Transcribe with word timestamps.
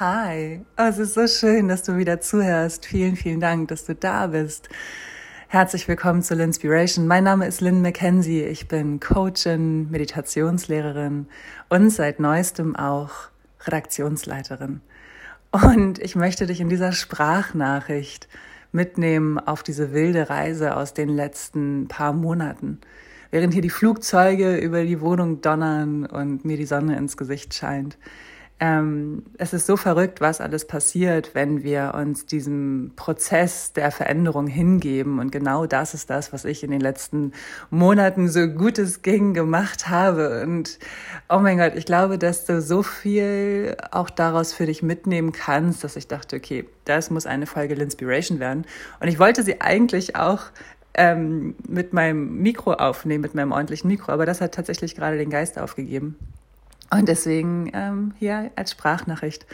Hi, 0.00 0.60
oh, 0.76 0.82
es 0.82 0.98
ist 0.98 1.14
so 1.14 1.26
schön, 1.26 1.66
dass 1.66 1.82
du 1.82 1.96
wieder 1.96 2.20
zuhörst. 2.20 2.86
Vielen, 2.86 3.16
vielen 3.16 3.40
Dank, 3.40 3.66
dass 3.66 3.84
du 3.84 3.96
da 3.96 4.28
bist. 4.28 4.68
Herzlich 5.48 5.88
willkommen 5.88 6.22
zu 6.22 6.36
Linspiration. 6.36 7.08
Mein 7.08 7.24
Name 7.24 7.48
ist 7.48 7.60
Lynn 7.60 7.82
McKenzie. 7.82 8.44
Ich 8.44 8.68
bin 8.68 9.00
Coachin, 9.00 9.90
Meditationslehrerin 9.90 11.26
und 11.68 11.90
seit 11.90 12.20
neuestem 12.20 12.76
auch 12.76 13.10
Redaktionsleiterin. 13.66 14.82
Und 15.50 15.98
ich 15.98 16.14
möchte 16.14 16.46
dich 16.46 16.60
in 16.60 16.68
dieser 16.68 16.92
Sprachnachricht 16.92 18.28
mitnehmen 18.70 19.40
auf 19.40 19.64
diese 19.64 19.92
wilde 19.92 20.30
Reise 20.30 20.76
aus 20.76 20.94
den 20.94 21.08
letzten 21.08 21.88
paar 21.88 22.12
Monaten. 22.12 22.78
Während 23.32 23.52
hier 23.52 23.62
die 23.62 23.68
Flugzeuge 23.68 24.58
über 24.58 24.84
die 24.84 25.00
Wohnung 25.00 25.40
donnern 25.40 26.06
und 26.06 26.44
mir 26.44 26.56
die 26.56 26.66
Sonne 26.66 26.96
ins 26.96 27.16
Gesicht 27.16 27.52
scheint 27.52 27.98
ähm, 28.60 29.22
es 29.38 29.52
ist 29.52 29.66
so 29.66 29.76
verrückt, 29.76 30.20
was 30.20 30.40
alles 30.40 30.66
passiert, 30.66 31.34
wenn 31.34 31.62
wir 31.62 31.94
uns 31.94 32.26
diesem 32.26 32.90
Prozess 32.96 33.72
der 33.72 33.92
Veränderung 33.92 34.48
hingeben. 34.48 35.20
Und 35.20 35.30
genau 35.30 35.66
das 35.66 35.94
ist 35.94 36.10
das, 36.10 36.32
was 36.32 36.44
ich 36.44 36.64
in 36.64 36.72
den 36.72 36.80
letzten 36.80 37.32
Monaten 37.70 38.28
so 38.28 38.48
gut 38.48 38.78
es 38.78 39.02
ging 39.02 39.32
gemacht 39.32 39.88
habe. 39.88 40.42
Und 40.42 40.80
oh 41.28 41.38
mein 41.38 41.58
Gott, 41.58 41.74
ich 41.76 41.84
glaube, 41.84 42.18
dass 42.18 42.46
du 42.46 42.60
so 42.60 42.82
viel 42.82 43.76
auch 43.92 44.10
daraus 44.10 44.52
für 44.52 44.66
dich 44.66 44.82
mitnehmen 44.82 45.30
kannst, 45.30 45.84
dass 45.84 45.94
ich 45.94 46.08
dachte, 46.08 46.36
okay, 46.36 46.66
das 46.84 47.10
muss 47.10 47.26
eine 47.26 47.46
Folge 47.46 47.74
L'Inspiration 47.74 48.40
werden. 48.40 48.66
Und 48.98 49.06
ich 49.06 49.20
wollte 49.20 49.44
sie 49.44 49.60
eigentlich 49.60 50.16
auch 50.16 50.42
ähm, 50.94 51.54
mit 51.68 51.92
meinem 51.92 52.38
Mikro 52.42 52.72
aufnehmen, 52.72 53.22
mit 53.22 53.34
meinem 53.34 53.52
ordentlichen 53.52 53.86
Mikro, 53.88 54.10
aber 54.10 54.26
das 54.26 54.40
hat 54.40 54.54
tatsächlich 54.54 54.96
gerade 54.96 55.16
den 55.16 55.30
Geist 55.30 55.60
aufgegeben. 55.60 56.16
Und 56.90 57.08
deswegen 57.08 57.70
ähm, 57.74 58.14
hier 58.18 58.50
als 58.56 58.72
Sprachnachricht. 58.72 59.46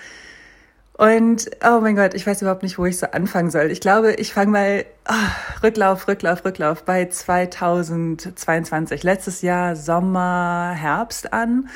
Und 0.96 1.50
oh 1.64 1.80
mein 1.80 1.96
Gott, 1.96 2.14
ich 2.14 2.24
weiß 2.24 2.40
überhaupt 2.42 2.62
nicht, 2.62 2.78
wo 2.78 2.86
ich 2.86 2.98
so 2.98 3.06
anfangen 3.06 3.50
soll. 3.50 3.72
Ich 3.72 3.80
glaube, 3.80 4.14
ich 4.14 4.32
fange 4.32 4.52
mal 4.52 4.84
oh, 5.08 5.62
Rücklauf, 5.64 6.06
Rücklauf, 6.06 6.44
Rücklauf 6.44 6.84
bei 6.84 7.06
2022, 7.06 9.02
letztes 9.02 9.42
Jahr 9.42 9.74
Sommer, 9.74 10.72
Herbst 10.76 11.32
an, 11.32 11.68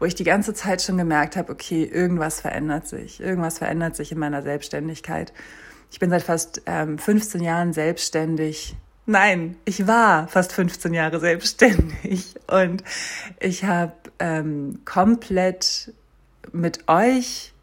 wo 0.00 0.06
ich 0.06 0.16
die 0.16 0.24
ganze 0.24 0.54
Zeit 0.54 0.82
schon 0.82 0.98
gemerkt 0.98 1.36
habe, 1.36 1.52
okay, 1.52 1.84
irgendwas 1.84 2.40
verändert 2.40 2.88
sich, 2.88 3.20
irgendwas 3.20 3.58
verändert 3.58 3.94
sich 3.94 4.10
in 4.10 4.18
meiner 4.18 4.42
Selbstständigkeit. 4.42 5.32
Ich 5.92 6.00
bin 6.00 6.10
seit 6.10 6.24
fast 6.24 6.62
ähm, 6.66 6.98
15 6.98 7.44
Jahren 7.44 7.72
selbstständig 7.72 8.74
Nein, 9.06 9.56
ich 9.66 9.86
war 9.86 10.28
fast 10.28 10.52
15 10.52 10.94
Jahre 10.94 11.20
selbstständig 11.20 12.36
und 12.46 12.82
ich 13.38 13.64
habe 13.64 13.92
ähm, 14.18 14.80
komplett 14.84 15.92
mit 16.52 16.88
euch 16.88 17.54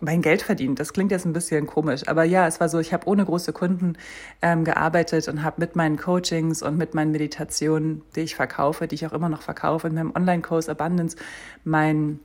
mein 0.00 0.22
Geld 0.22 0.42
verdient. 0.42 0.78
Das 0.78 0.92
klingt 0.92 1.10
jetzt 1.10 1.26
ein 1.26 1.32
bisschen 1.32 1.66
komisch, 1.66 2.06
aber 2.06 2.22
ja, 2.22 2.46
es 2.46 2.60
war 2.60 2.68
so, 2.68 2.78
ich 2.78 2.92
habe 2.92 3.08
ohne 3.08 3.24
große 3.24 3.52
Kunden 3.52 3.96
ähm, 4.42 4.64
gearbeitet 4.64 5.26
und 5.28 5.42
habe 5.42 5.56
mit 5.58 5.74
meinen 5.74 5.96
Coachings 5.96 6.62
und 6.62 6.76
mit 6.76 6.94
meinen 6.94 7.10
Meditationen, 7.10 8.02
die 8.14 8.20
ich 8.20 8.36
verkaufe, 8.36 8.86
die 8.86 8.94
ich 8.94 9.06
auch 9.06 9.12
immer 9.12 9.28
noch 9.28 9.42
verkaufe, 9.42 9.88
in 9.88 9.94
meinem 9.94 10.12
Online-Kurs 10.14 10.68
Abundance, 10.68 11.16
meinen 11.64 12.20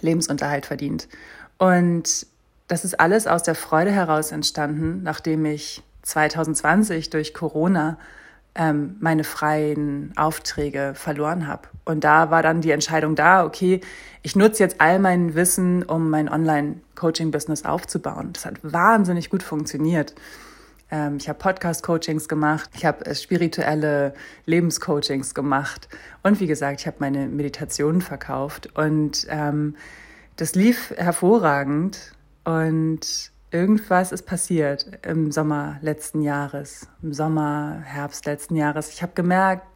Lebensunterhalt 0.00 0.66
verdient. 0.66 1.08
Und 1.58 2.26
das 2.68 2.84
ist 2.84 3.00
alles 3.00 3.26
aus 3.26 3.42
der 3.42 3.54
Freude 3.54 3.92
heraus 3.92 4.32
entstanden, 4.32 5.02
nachdem 5.02 5.46
ich 5.46 5.82
2020 6.02 7.10
durch 7.10 7.32
Corona 7.32 7.98
ähm, 8.56 8.96
meine 9.00 9.24
freien 9.24 10.12
Aufträge 10.16 10.92
verloren 10.94 11.46
habe. 11.46 11.68
Und 11.84 12.04
da 12.04 12.30
war 12.30 12.42
dann 12.42 12.60
die 12.60 12.70
Entscheidung 12.70 13.14
da, 13.14 13.44
okay, 13.44 13.80
ich 14.22 14.34
nutze 14.34 14.62
jetzt 14.62 14.80
all 14.80 14.98
mein 14.98 15.34
Wissen, 15.34 15.82
um 15.82 16.10
mein 16.10 16.28
Online-Coaching-Business 16.28 17.64
aufzubauen. 17.64 18.30
Das 18.32 18.46
hat 18.46 18.54
wahnsinnig 18.62 19.30
gut 19.30 19.42
funktioniert. 19.42 20.14
Ähm, 20.90 21.18
ich 21.18 21.28
habe 21.28 21.38
Podcast-Coachings 21.38 22.28
gemacht, 22.28 22.70
ich 22.74 22.84
habe 22.84 23.04
äh, 23.06 23.14
spirituelle 23.14 24.14
Lebenscoachings 24.46 25.34
gemacht 25.34 25.88
und 26.22 26.40
wie 26.40 26.46
gesagt, 26.46 26.80
ich 26.80 26.86
habe 26.86 26.98
meine 27.00 27.26
Meditationen 27.26 28.00
verkauft 28.00 28.68
und 28.74 29.26
ähm, 29.28 29.74
das 30.36 30.54
lief 30.54 30.92
hervorragend 30.96 32.12
und 32.44 33.32
irgendwas 33.50 34.12
ist 34.12 34.26
passiert 34.26 34.98
im 35.06 35.32
Sommer 35.32 35.78
letzten 35.80 36.22
Jahres, 36.22 36.88
im 37.02 37.12
Sommer, 37.12 37.80
Herbst 37.84 38.26
letzten 38.26 38.56
Jahres. 38.56 38.90
Ich 38.90 39.02
habe 39.02 39.12
gemerkt, 39.14 39.66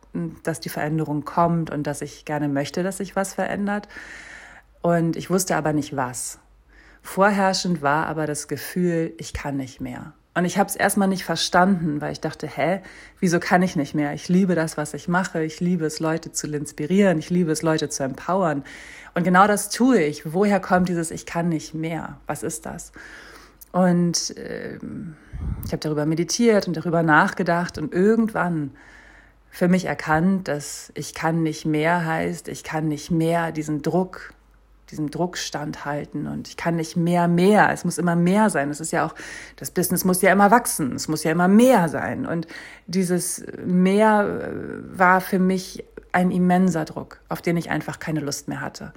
dass 0.43 0.61
die 0.61 0.69
Veränderung 0.69 1.25
kommt 1.25 1.71
und 1.71 1.87
dass 1.87 2.03
ich 2.03 2.25
gerne 2.25 2.49
möchte, 2.49 2.83
dass 2.83 2.99
sich 2.99 3.17
was 3.17 3.35
verändert. 3.35 3.89
Und 4.83 5.17
ich 5.17 5.31
wusste 5.31 5.57
aber 5.57 5.73
nicht 5.73 5.95
was. 5.95 6.39
Vorherrschend 7.03 7.83
war 7.83 8.07
aber 8.07 8.27
das 8.27 8.49
Gefühl, 8.49 9.15
ich 9.19 9.33
kann 9.33 9.57
nicht 9.57 9.81
mehr. 9.81 10.13
Und 10.35 10.45
ich 10.45 10.59
habe 10.59 10.69
es 10.69 10.77
erstmal 10.77 11.09
nicht 11.09 11.25
verstanden, 11.25 12.01
weil 12.01 12.13
ich 12.13 12.21
dachte, 12.21 12.47
hä, 12.47 12.81
wieso 13.19 13.41
kann 13.41 13.63
ich 13.63 13.75
nicht 13.75 13.95
mehr? 13.95 14.15
Ich 14.15 14.29
liebe 14.29 14.55
das, 14.55 14.77
was 14.77 14.95
ich 14.95 15.09
mache. 15.09 15.43
Ich 15.43 15.61
liebe 15.61 15.85
es, 15.85 15.99
Leute 15.99 16.31
zu 16.31 16.47
inspirieren. 16.47 17.19
Ich 17.19 17.31
liebe 17.31 17.51
es, 17.51 17.63
Leute 17.63 17.89
zu 17.89 18.05
empowern. 18.05 18.65
Und 19.15 19.25
genau 19.25 19.47
das 19.49 19.71
tue 19.71 20.01
ich. 20.03 20.33
Woher 20.33 20.61
kommt 20.61 20.89
dieses 20.89 21.11
Ich 21.11 21.27
kann 21.27 21.49
nicht 21.49 21.75
mehr? 21.75 22.21
Was 22.27 22.43
ist 22.43 22.65
das? 22.65 22.93
Und 23.73 24.37
äh, 24.37 24.79
ich 25.65 25.73
habe 25.73 25.79
darüber 25.79 26.07
meditiert 26.07 26.67
und 26.67 26.77
darüber 26.77 27.03
nachgedacht 27.03 27.79
und 27.79 27.95
irgendwann 27.95 28.73
für 29.51 29.69
mich 29.69 29.85
erkannt, 29.85 30.49
dass 30.49 30.93
ich 30.95 31.15
kann 31.15 31.43
nicht 31.43 31.67
mehr 31.67 32.05
heißt, 32.05 32.49
ich 32.49 32.63
kann 32.63 32.89
nicht 32.89 33.11
mehr 33.11 33.53
diesen 33.53 33.83
Druck, 33.83 34.33
diesem 34.91 35.11
Druck 35.11 35.37
standhalten 35.37 36.27
und 36.27 36.49
ich 36.49 36.57
kann 36.57 36.77
nicht 36.77 36.97
mehr 36.97 37.29
mehr. 37.29 37.71
Es 37.73 37.85
muss 37.85 37.99
immer 37.99 38.17
mehr 38.17 38.51
sein. 38.51 38.71
Es 38.71 38.81
ist 38.81 38.93
ja 38.93 39.07
auch, 39.07 39.15
das 39.57 39.71
Business 39.71 40.05
muss 40.05 40.23
ja 40.23 40.33
immer 40.33 40.51
wachsen. 40.51 40.95
Es 40.95 41.09
muss 41.09 41.25
ja 41.25 41.33
immer 41.33 41.49
mehr 41.49 41.89
sein. 41.89 42.27
Und 42.27 42.47
dieses 42.87 43.45
mehr 43.65 44.43
äh, 44.43 44.99
war 44.99 45.21
für 45.21 45.39
mich 45.39 45.85
ein 46.13 46.31
immenser 46.31 46.85
Druck, 46.85 47.21
auf 47.29 47.41
den 47.41 47.57
ich 47.57 47.71
einfach 47.71 48.01
keine 48.01 48.21
Lust 48.21 48.49
mehr 48.49 48.61
hatte. 48.61 48.93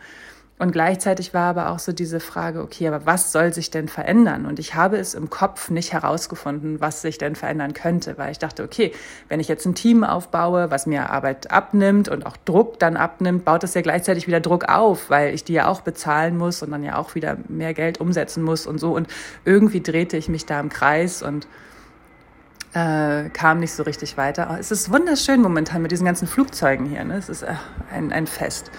Und 0.63 0.71
gleichzeitig 0.71 1.33
war 1.33 1.49
aber 1.49 1.71
auch 1.71 1.79
so 1.79 1.91
diese 1.91 2.21
Frage, 2.21 2.61
okay, 2.61 2.87
aber 2.87 3.05
was 3.05 3.33
soll 3.33 3.53
sich 3.53 3.69
denn 3.69 3.89
verändern? 3.89 4.45
Und 4.45 4.59
ich 4.59 4.75
habe 4.75 4.95
es 4.95 5.13
im 5.13 5.29
Kopf 5.29 5.69
nicht 5.69 5.91
herausgefunden, 5.91 6.79
was 6.79 7.01
sich 7.01 7.17
denn 7.17 7.35
verändern 7.35 7.73
könnte, 7.73 8.17
weil 8.17 8.31
ich 8.31 8.39
dachte, 8.39 8.63
okay, 8.63 8.93
wenn 9.27 9.41
ich 9.41 9.49
jetzt 9.49 9.65
ein 9.65 9.75
Team 9.75 10.05
aufbaue, 10.05 10.71
was 10.71 10.85
mir 10.85 11.09
Arbeit 11.09 11.51
abnimmt 11.51 12.07
und 12.07 12.25
auch 12.25 12.37
Druck 12.37 12.79
dann 12.79 12.95
abnimmt, 12.95 13.43
baut 13.43 13.63
das 13.63 13.73
ja 13.73 13.81
gleichzeitig 13.81 14.25
wieder 14.25 14.39
Druck 14.39 14.69
auf, 14.69 15.09
weil 15.09 15.33
ich 15.33 15.43
die 15.43 15.51
ja 15.51 15.67
auch 15.67 15.81
bezahlen 15.81 16.37
muss 16.37 16.63
und 16.63 16.71
dann 16.71 16.81
ja 16.81 16.95
auch 16.95 17.13
wieder 17.13 17.35
mehr 17.49 17.73
Geld 17.73 17.99
umsetzen 17.99 18.41
muss 18.41 18.65
und 18.65 18.79
so. 18.79 18.95
Und 18.95 19.09
irgendwie 19.43 19.81
drehte 19.81 20.15
ich 20.15 20.29
mich 20.29 20.45
da 20.45 20.61
im 20.61 20.69
Kreis 20.69 21.21
und 21.23 21.45
äh, 22.73 23.27
kam 23.31 23.59
nicht 23.59 23.73
so 23.73 23.83
richtig 23.83 24.15
weiter. 24.15 24.55
Es 24.57 24.71
ist 24.71 24.89
wunderschön 24.89 25.41
momentan 25.41 25.81
mit 25.81 25.91
diesen 25.91 26.05
ganzen 26.05 26.25
Flugzeugen 26.25 26.85
hier. 26.85 27.03
Ne? 27.03 27.17
Es 27.17 27.27
ist 27.27 27.43
äh, 27.43 27.55
ein, 27.91 28.13
ein 28.13 28.27
Fest. 28.27 28.71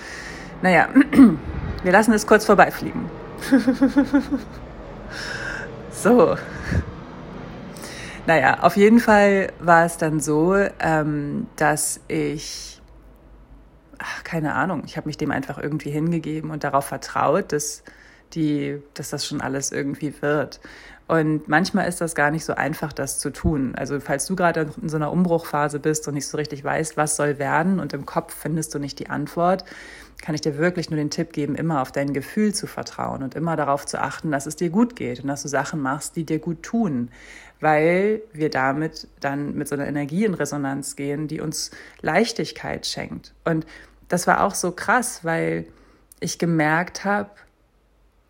Naja, 0.64 0.88
wir 1.82 1.92
lassen 1.92 2.14
es 2.14 2.26
kurz 2.26 2.46
vorbeifliegen. 2.46 3.10
so. 5.92 6.38
Naja, 8.26 8.60
auf 8.62 8.78
jeden 8.78 8.98
Fall 8.98 9.52
war 9.60 9.84
es 9.84 9.98
dann 9.98 10.20
so, 10.20 10.56
ähm, 10.80 11.48
dass 11.56 12.00
ich, 12.08 12.80
ach, 13.98 14.24
keine 14.24 14.54
Ahnung, 14.54 14.84
ich 14.86 14.96
habe 14.96 15.06
mich 15.06 15.18
dem 15.18 15.32
einfach 15.32 15.58
irgendwie 15.58 15.90
hingegeben 15.90 16.50
und 16.50 16.64
darauf 16.64 16.86
vertraut, 16.86 17.52
dass, 17.52 17.82
die, 18.32 18.80
dass 18.94 19.10
das 19.10 19.26
schon 19.26 19.42
alles 19.42 19.70
irgendwie 19.70 20.14
wird. 20.22 20.60
Und 21.06 21.46
manchmal 21.48 21.86
ist 21.86 22.00
das 22.00 22.14
gar 22.14 22.30
nicht 22.30 22.46
so 22.46 22.54
einfach, 22.54 22.94
das 22.94 23.18
zu 23.18 23.28
tun. 23.28 23.74
Also 23.76 24.00
falls 24.00 24.24
du 24.24 24.34
gerade 24.34 24.72
in 24.80 24.88
so 24.88 24.96
einer 24.96 25.12
Umbruchphase 25.12 25.78
bist 25.78 26.08
und 26.08 26.14
nicht 26.14 26.26
so 26.26 26.38
richtig 26.38 26.64
weißt, 26.64 26.96
was 26.96 27.16
soll 27.16 27.38
werden 27.38 27.78
und 27.80 27.92
im 27.92 28.06
Kopf 28.06 28.34
findest 28.34 28.74
du 28.74 28.78
nicht 28.78 28.98
die 28.98 29.10
Antwort, 29.10 29.66
kann 30.24 30.34
ich 30.34 30.40
dir 30.40 30.56
wirklich 30.56 30.88
nur 30.88 30.96
den 30.96 31.10
Tipp 31.10 31.34
geben, 31.34 31.54
immer 31.54 31.82
auf 31.82 31.92
dein 31.92 32.14
Gefühl 32.14 32.54
zu 32.54 32.66
vertrauen 32.66 33.22
und 33.22 33.34
immer 33.34 33.56
darauf 33.56 33.84
zu 33.84 34.00
achten, 34.00 34.30
dass 34.32 34.46
es 34.46 34.56
dir 34.56 34.70
gut 34.70 34.96
geht 34.96 35.20
und 35.20 35.28
dass 35.28 35.42
du 35.42 35.48
Sachen 35.48 35.82
machst, 35.82 36.16
die 36.16 36.24
dir 36.24 36.38
gut 36.38 36.62
tun, 36.62 37.10
weil 37.60 38.22
wir 38.32 38.48
damit 38.48 39.06
dann 39.20 39.54
mit 39.54 39.68
so 39.68 39.74
einer 39.74 39.86
Energie 39.86 40.24
in 40.24 40.32
Resonanz 40.32 40.96
gehen, 40.96 41.28
die 41.28 41.42
uns 41.42 41.72
Leichtigkeit 42.00 42.86
schenkt. 42.86 43.34
Und 43.44 43.66
das 44.08 44.26
war 44.26 44.42
auch 44.44 44.54
so 44.54 44.72
krass, 44.72 45.24
weil 45.24 45.66
ich 46.20 46.38
gemerkt 46.38 47.04
habe, 47.04 47.28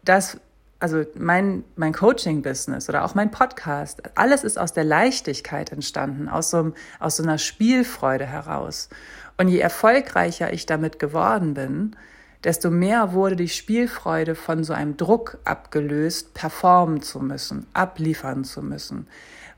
dass 0.04 0.40
also 0.84 1.02
mein, 1.14 1.64
mein 1.76 1.94
Coaching-Business 1.94 2.90
oder 2.90 3.06
auch 3.06 3.14
mein 3.14 3.30
Podcast, 3.30 4.02
alles 4.18 4.44
ist 4.44 4.58
aus 4.58 4.74
der 4.74 4.84
Leichtigkeit 4.84 5.72
entstanden, 5.72 6.28
aus 6.28 6.50
so, 6.50 6.74
aus 7.00 7.16
so 7.16 7.22
einer 7.22 7.38
Spielfreude 7.38 8.26
heraus. 8.26 8.90
Und 9.38 9.48
je 9.48 9.60
erfolgreicher 9.60 10.52
ich 10.52 10.66
damit 10.66 10.98
geworden 10.98 11.54
bin, 11.54 11.96
desto 12.44 12.70
mehr 12.70 13.14
wurde 13.14 13.34
die 13.34 13.48
Spielfreude 13.48 14.34
von 14.34 14.62
so 14.62 14.74
einem 14.74 14.98
Druck 14.98 15.38
abgelöst, 15.44 16.34
performen 16.34 17.00
zu 17.00 17.18
müssen, 17.18 17.66
abliefern 17.72 18.44
zu 18.44 18.60
müssen 18.60 19.06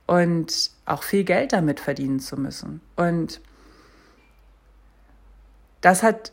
und 0.07 0.71
auch 0.85 1.03
viel 1.03 1.25
Geld 1.25 1.53
damit 1.53 1.81
verdienen 1.81 2.21
zu 2.21 2.37
müssen. 2.37 2.81
Und 2.95 3.41
das 5.81 6.05
hat, 6.05 6.31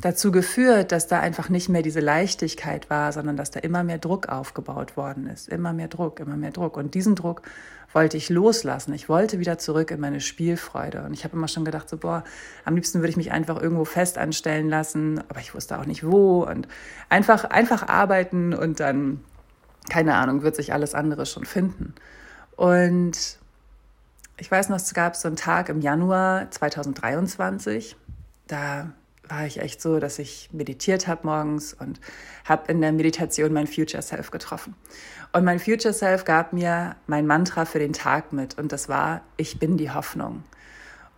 dazu 0.00 0.30
geführt, 0.30 0.92
dass 0.92 1.06
da 1.06 1.20
einfach 1.20 1.48
nicht 1.48 1.68
mehr 1.68 1.82
diese 1.82 2.00
Leichtigkeit 2.00 2.88
war, 2.90 3.12
sondern 3.12 3.36
dass 3.36 3.50
da 3.50 3.60
immer 3.60 3.82
mehr 3.82 3.98
Druck 3.98 4.28
aufgebaut 4.28 4.96
worden 4.96 5.26
ist. 5.26 5.48
Immer 5.48 5.72
mehr 5.72 5.88
Druck, 5.88 6.20
immer 6.20 6.36
mehr 6.36 6.50
Druck. 6.50 6.76
Und 6.76 6.94
diesen 6.94 7.14
Druck 7.14 7.42
wollte 7.92 8.16
ich 8.16 8.28
loslassen. 8.28 8.92
Ich 8.92 9.08
wollte 9.08 9.38
wieder 9.38 9.58
zurück 9.58 9.90
in 9.90 10.00
meine 10.00 10.20
Spielfreude. 10.20 11.02
Und 11.02 11.14
ich 11.14 11.24
habe 11.24 11.36
immer 11.36 11.48
schon 11.48 11.64
gedacht, 11.64 11.88
so, 11.88 11.96
boah, 11.96 12.22
am 12.64 12.74
liebsten 12.74 13.00
würde 13.00 13.10
ich 13.10 13.16
mich 13.16 13.32
einfach 13.32 13.60
irgendwo 13.60 13.84
fest 13.84 14.18
anstellen 14.18 14.68
lassen, 14.68 15.20
aber 15.28 15.40
ich 15.40 15.54
wusste 15.54 15.78
auch 15.78 15.86
nicht 15.86 16.06
wo. 16.06 16.44
Und 16.44 16.68
einfach, 17.08 17.44
einfach 17.44 17.88
arbeiten 17.88 18.52
und 18.54 18.80
dann, 18.80 19.20
keine 19.88 20.14
Ahnung, 20.14 20.42
wird 20.42 20.56
sich 20.56 20.72
alles 20.72 20.94
andere 20.94 21.26
schon 21.26 21.44
finden. 21.44 21.94
Und 22.56 23.38
ich 24.36 24.50
weiß 24.50 24.68
noch, 24.68 24.76
es 24.76 24.94
gab 24.94 25.16
so 25.16 25.26
einen 25.26 25.36
Tag 25.36 25.68
im 25.68 25.80
Januar 25.80 26.50
2023, 26.50 27.96
da 28.46 28.92
war 29.28 29.46
ich 29.46 29.60
echt 29.60 29.80
so, 29.80 29.98
dass 30.00 30.18
ich 30.18 30.50
meditiert 30.52 31.06
habe 31.06 31.26
morgens 31.26 31.74
und 31.74 32.00
habe 32.44 32.70
in 32.70 32.80
der 32.80 32.92
Meditation 32.92 33.52
mein 33.52 33.66
Future 33.66 34.02
Self 34.02 34.30
getroffen. 34.30 34.74
Und 35.32 35.44
mein 35.44 35.58
Future 35.58 35.94
Self 35.94 36.24
gab 36.24 36.52
mir 36.52 36.96
mein 37.06 37.26
Mantra 37.26 37.64
für 37.64 37.78
den 37.78 37.92
Tag 37.92 38.32
mit 38.32 38.58
und 38.58 38.72
das 38.72 38.88
war, 38.88 39.22
ich 39.36 39.58
bin 39.58 39.76
die 39.76 39.90
Hoffnung. 39.90 40.44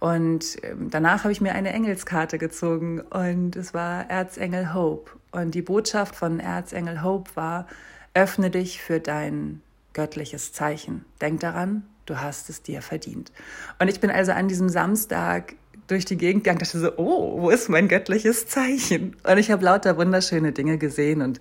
Und 0.00 0.56
ähm, 0.62 0.88
danach 0.90 1.24
habe 1.24 1.32
ich 1.32 1.40
mir 1.40 1.54
eine 1.54 1.72
Engelskarte 1.72 2.38
gezogen 2.38 3.00
und 3.00 3.54
es 3.54 3.74
war 3.74 4.08
Erzengel 4.10 4.74
Hope. 4.74 5.10
Und 5.30 5.54
die 5.54 5.62
Botschaft 5.62 6.16
von 6.16 6.40
Erzengel 6.40 7.02
Hope 7.02 7.30
war, 7.36 7.66
öffne 8.14 8.50
dich 8.50 8.82
für 8.82 8.98
dein 8.98 9.60
göttliches 9.92 10.52
Zeichen. 10.52 11.04
Denk 11.20 11.40
daran, 11.40 11.84
du 12.06 12.20
hast 12.20 12.48
es 12.48 12.62
dir 12.62 12.82
verdient. 12.82 13.30
Und 13.78 13.88
ich 13.88 14.00
bin 14.00 14.10
also 14.10 14.32
an 14.32 14.48
diesem 14.48 14.68
Samstag 14.68 15.54
durch 15.90 16.04
die 16.04 16.16
Gegend 16.16 16.44
gegangen, 16.44 16.60
dachte 16.60 16.78
so, 16.78 16.92
oh, 16.96 17.40
wo 17.42 17.50
ist 17.50 17.68
mein 17.68 17.88
göttliches 17.88 18.46
Zeichen? 18.46 19.16
Und 19.24 19.38
ich 19.38 19.50
habe 19.50 19.64
lauter 19.64 19.96
wunderschöne 19.96 20.52
Dinge 20.52 20.78
gesehen 20.78 21.20
und 21.20 21.40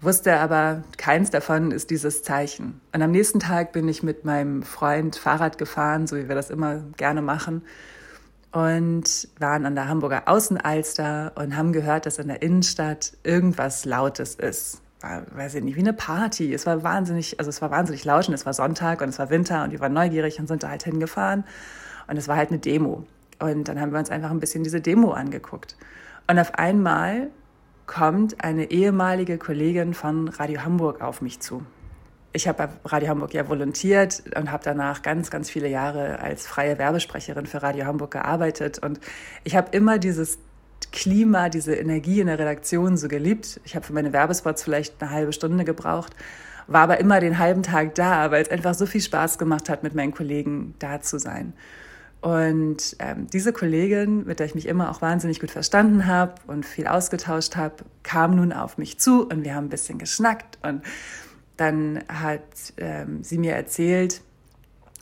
wusste 0.00 0.36
aber, 0.36 0.84
keins 0.98 1.30
davon 1.30 1.70
ist 1.70 1.90
dieses 1.90 2.22
Zeichen. 2.22 2.80
Und 2.92 3.02
am 3.02 3.10
nächsten 3.10 3.40
Tag 3.40 3.72
bin 3.72 3.88
ich 3.88 4.02
mit 4.02 4.24
meinem 4.24 4.62
Freund 4.62 5.16
Fahrrad 5.16 5.58
gefahren, 5.58 6.06
so 6.06 6.16
wie 6.16 6.28
wir 6.28 6.34
das 6.34 6.50
immer 6.50 6.84
gerne 6.96 7.22
machen, 7.22 7.62
und 8.52 9.28
waren 9.40 9.66
an 9.66 9.74
der 9.74 9.88
Hamburger 9.88 10.28
Außenalster 10.28 11.32
und 11.34 11.56
haben 11.56 11.72
gehört, 11.72 12.06
dass 12.06 12.18
in 12.18 12.28
der 12.28 12.42
Innenstadt 12.42 13.14
irgendwas 13.24 13.84
Lautes 13.84 14.36
ist. 14.36 14.80
War, 15.00 15.22
weiß 15.34 15.56
ich 15.56 15.64
nicht, 15.64 15.74
wie 15.76 15.80
eine 15.80 15.92
Party. 15.92 16.54
Es 16.54 16.64
war 16.64 16.84
wahnsinnig, 16.84 17.40
also 17.40 17.48
es 17.48 17.60
war 17.60 17.70
wahnsinnig 17.70 18.04
laut 18.04 18.28
und 18.28 18.34
es 18.34 18.46
war 18.46 18.52
Sonntag 18.52 19.00
und 19.00 19.08
es 19.08 19.18
war 19.18 19.28
Winter 19.30 19.64
und 19.64 19.72
wir 19.72 19.80
waren 19.80 19.92
neugierig 19.92 20.38
und 20.38 20.46
sind 20.46 20.62
da 20.62 20.68
halt 20.68 20.84
hingefahren. 20.84 21.44
Und 22.06 22.16
es 22.16 22.28
war 22.28 22.36
halt 22.36 22.50
eine 22.50 22.58
Demo. 22.58 23.06
Und 23.38 23.68
dann 23.68 23.80
haben 23.80 23.92
wir 23.92 23.98
uns 23.98 24.10
einfach 24.10 24.30
ein 24.30 24.40
bisschen 24.40 24.64
diese 24.64 24.80
Demo 24.80 25.12
angeguckt. 25.12 25.76
Und 26.26 26.38
auf 26.38 26.54
einmal 26.54 27.28
kommt 27.86 28.42
eine 28.42 28.70
ehemalige 28.70 29.38
Kollegin 29.38 29.94
von 29.94 30.28
Radio 30.28 30.64
Hamburg 30.64 31.02
auf 31.02 31.20
mich 31.20 31.40
zu. 31.40 31.62
Ich 32.32 32.48
habe 32.48 32.66
bei 32.66 32.90
Radio 32.90 33.10
Hamburg 33.10 33.32
ja 33.32 33.48
volontiert 33.48 34.24
und 34.36 34.50
habe 34.50 34.64
danach 34.64 35.02
ganz, 35.02 35.30
ganz 35.30 35.50
viele 35.50 35.68
Jahre 35.68 36.18
als 36.18 36.46
freie 36.46 36.78
Werbesprecherin 36.78 37.46
für 37.46 37.62
Radio 37.62 37.84
Hamburg 37.84 38.10
gearbeitet. 38.10 38.80
Und 38.80 38.98
ich 39.44 39.54
habe 39.54 39.68
immer 39.70 39.98
dieses 39.98 40.38
Klima, 40.90 41.48
diese 41.48 41.74
Energie 41.74 42.20
in 42.20 42.26
der 42.26 42.38
Redaktion 42.38 42.96
so 42.96 43.08
geliebt. 43.08 43.60
Ich 43.64 43.76
habe 43.76 43.84
für 43.84 43.92
meine 43.92 44.12
Werbespots 44.12 44.62
vielleicht 44.62 45.00
eine 45.00 45.10
halbe 45.10 45.32
Stunde 45.32 45.64
gebraucht, 45.64 46.14
war 46.66 46.82
aber 46.82 46.98
immer 46.98 47.20
den 47.20 47.38
halben 47.38 47.62
Tag 47.62 47.94
da, 47.94 48.30
weil 48.30 48.42
es 48.42 48.50
einfach 48.50 48.74
so 48.74 48.86
viel 48.86 49.00
Spaß 49.00 49.38
gemacht 49.38 49.68
hat, 49.68 49.82
mit 49.82 49.94
meinen 49.94 50.12
Kollegen 50.12 50.74
da 50.78 51.00
zu 51.00 51.18
sein. 51.18 51.52
Und 52.24 52.96
ähm, 53.00 53.26
diese 53.26 53.52
Kollegin, 53.52 54.24
mit 54.24 54.38
der 54.38 54.46
ich 54.46 54.54
mich 54.54 54.66
immer 54.66 54.90
auch 54.90 55.02
wahnsinnig 55.02 55.40
gut 55.40 55.50
verstanden 55.50 56.06
habe 56.06 56.32
und 56.46 56.64
viel 56.64 56.86
ausgetauscht 56.86 57.54
habe, 57.54 57.84
kam 58.02 58.34
nun 58.36 58.50
auf 58.54 58.78
mich 58.78 58.98
zu 58.98 59.28
und 59.28 59.44
wir 59.44 59.54
haben 59.54 59.66
ein 59.66 59.68
bisschen 59.68 59.98
geschnackt. 59.98 60.56
Und 60.62 60.80
dann 61.58 62.02
hat 62.08 62.40
ähm, 62.78 63.22
sie 63.22 63.36
mir 63.36 63.52
erzählt, 63.52 64.22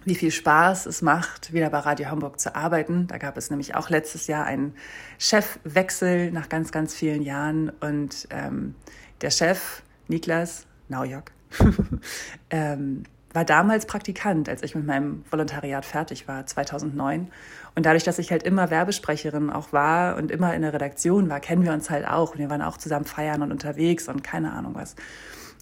wie 0.04 0.16
viel 0.16 0.32
Spaß 0.32 0.86
es 0.86 1.00
macht, 1.00 1.52
wieder 1.52 1.70
bei 1.70 1.78
Radio 1.78 2.10
Hamburg 2.10 2.40
zu 2.40 2.56
arbeiten. 2.56 3.06
Da 3.06 3.18
gab 3.18 3.36
es 3.36 3.50
nämlich 3.50 3.76
auch 3.76 3.88
letztes 3.88 4.26
Jahr 4.26 4.44
einen 4.44 4.74
Chefwechsel 5.18 6.32
nach 6.32 6.48
ganz, 6.48 6.72
ganz 6.72 6.92
vielen 6.92 7.22
Jahren. 7.22 7.70
Und 7.78 8.26
ähm, 8.30 8.74
der 9.20 9.30
Chef, 9.30 9.84
Niklas 10.08 10.66
Naujok, 10.88 11.30
ähm, 12.50 13.04
war 13.32 13.44
damals 13.44 13.86
Praktikant, 13.86 14.48
als 14.48 14.62
ich 14.62 14.74
mit 14.74 14.86
meinem 14.86 15.24
Volontariat 15.30 15.84
fertig 15.84 16.28
war, 16.28 16.44
2009. 16.44 17.30
Und 17.74 17.86
dadurch, 17.86 18.04
dass 18.04 18.18
ich 18.18 18.30
halt 18.30 18.42
immer 18.42 18.70
Werbesprecherin 18.70 19.50
auch 19.50 19.72
war 19.72 20.16
und 20.16 20.30
immer 20.30 20.54
in 20.54 20.62
der 20.62 20.72
Redaktion 20.72 21.30
war, 21.30 21.40
kennen 21.40 21.64
wir 21.64 21.72
uns 21.72 21.88
halt 21.88 22.06
auch. 22.06 22.32
Und 22.32 22.38
wir 22.38 22.50
waren 22.50 22.62
auch 22.62 22.76
zusammen 22.76 23.06
feiern 23.06 23.42
und 23.42 23.50
unterwegs 23.50 24.08
und 24.08 24.22
keine 24.22 24.52
Ahnung 24.52 24.74
was. 24.74 24.96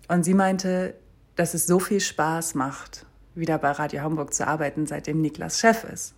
Und 0.08 0.24
sie 0.24 0.34
meinte, 0.34 0.94
dass 1.36 1.54
es 1.54 1.66
so 1.66 1.78
viel 1.78 2.00
Spaß 2.00 2.54
macht, 2.54 3.06
wieder 3.34 3.58
bei 3.58 3.70
Radio 3.70 4.02
Hamburg 4.02 4.34
zu 4.34 4.46
arbeiten, 4.46 4.86
seitdem 4.86 5.20
Niklas 5.20 5.60
Chef 5.60 5.84
ist. 5.84 6.14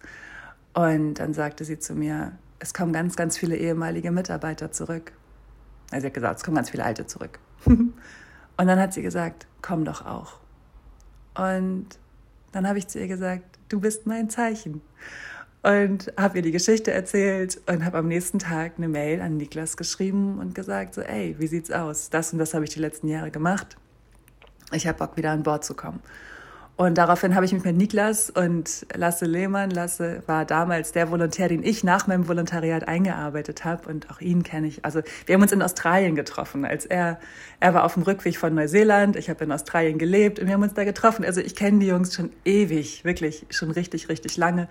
Und 0.72 1.14
dann 1.14 1.34
sagte 1.34 1.64
sie 1.64 1.78
zu 1.78 1.94
mir, 1.94 2.32
es 2.58 2.72
kommen 2.72 2.92
ganz, 2.92 3.16
ganz 3.16 3.36
viele 3.36 3.56
ehemalige 3.56 4.10
Mitarbeiter 4.10 4.72
zurück. 4.72 5.12
Also 5.90 6.02
sie 6.02 6.06
hat 6.06 6.14
gesagt, 6.14 6.36
es 6.38 6.44
kommen 6.44 6.54
ganz 6.54 6.70
viele 6.70 6.84
alte 6.84 7.06
zurück. 7.06 7.38
und 7.66 7.92
dann 8.56 8.78
hat 8.78 8.94
sie 8.94 9.02
gesagt, 9.02 9.46
komm 9.60 9.84
doch 9.84 10.06
auch. 10.06 10.41
Und 11.34 11.86
dann 12.52 12.68
habe 12.68 12.78
ich 12.78 12.88
zu 12.88 13.00
ihr 13.00 13.08
gesagt, 13.08 13.44
du 13.68 13.80
bist 13.80 14.06
mein 14.06 14.30
Zeichen. 14.30 14.82
Und 15.62 16.12
habe 16.16 16.38
ihr 16.38 16.42
die 16.42 16.50
Geschichte 16.50 16.90
erzählt 16.90 17.60
und 17.66 17.84
habe 17.84 17.98
am 17.98 18.08
nächsten 18.08 18.40
Tag 18.40 18.72
eine 18.78 18.88
Mail 18.88 19.20
an 19.20 19.36
Niklas 19.36 19.76
geschrieben 19.76 20.38
und 20.38 20.56
gesagt, 20.56 20.94
so, 20.94 21.02
ey, 21.02 21.36
wie 21.38 21.46
sieht's 21.46 21.70
aus? 21.70 22.10
Das 22.10 22.32
und 22.32 22.40
das 22.40 22.52
habe 22.52 22.64
ich 22.64 22.70
die 22.70 22.80
letzten 22.80 23.06
Jahre 23.06 23.30
gemacht. 23.30 23.76
Ich 24.72 24.86
habe 24.86 24.98
Bock, 24.98 25.16
wieder 25.16 25.30
an 25.30 25.44
Bord 25.44 25.64
zu 25.64 25.74
kommen. 25.74 26.00
Und 26.82 26.98
daraufhin 26.98 27.36
habe 27.36 27.46
ich 27.46 27.52
mich 27.52 27.62
mit 27.62 27.76
Niklas 27.76 28.28
und 28.28 28.88
Lasse 28.92 29.24
Lehmann, 29.24 29.70
Lasse 29.70 30.24
war 30.26 30.44
damals 30.44 30.90
der 30.90 31.12
Volontär, 31.12 31.46
den 31.46 31.62
ich 31.62 31.84
nach 31.84 32.08
meinem 32.08 32.26
Volontariat 32.26 32.88
eingearbeitet 32.88 33.64
habe 33.64 33.88
und 33.88 34.10
auch 34.10 34.20
ihn 34.20 34.42
kenne 34.42 34.66
ich. 34.66 34.84
Also 34.84 35.00
wir 35.26 35.36
haben 35.36 35.42
uns 35.42 35.52
in 35.52 35.62
Australien 35.62 36.16
getroffen, 36.16 36.64
als 36.64 36.84
er, 36.84 37.20
er 37.60 37.72
war 37.72 37.84
auf 37.84 37.94
dem 37.94 38.02
Rückweg 38.02 38.36
von 38.36 38.52
Neuseeland, 38.56 39.14
ich 39.14 39.30
habe 39.30 39.44
in 39.44 39.52
Australien 39.52 39.96
gelebt 39.96 40.40
und 40.40 40.48
wir 40.48 40.54
haben 40.54 40.62
uns 40.64 40.74
da 40.74 40.82
getroffen. 40.82 41.24
Also 41.24 41.40
ich 41.40 41.54
kenne 41.54 41.78
die 41.78 41.86
Jungs 41.86 42.16
schon 42.16 42.32
ewig, 42.44 43.04
wirklich 43.04 43.46
schon 43.50 43.70
richtig, 43.70 44.08
richtig 44.08 44.36
lange. 44.36 44.66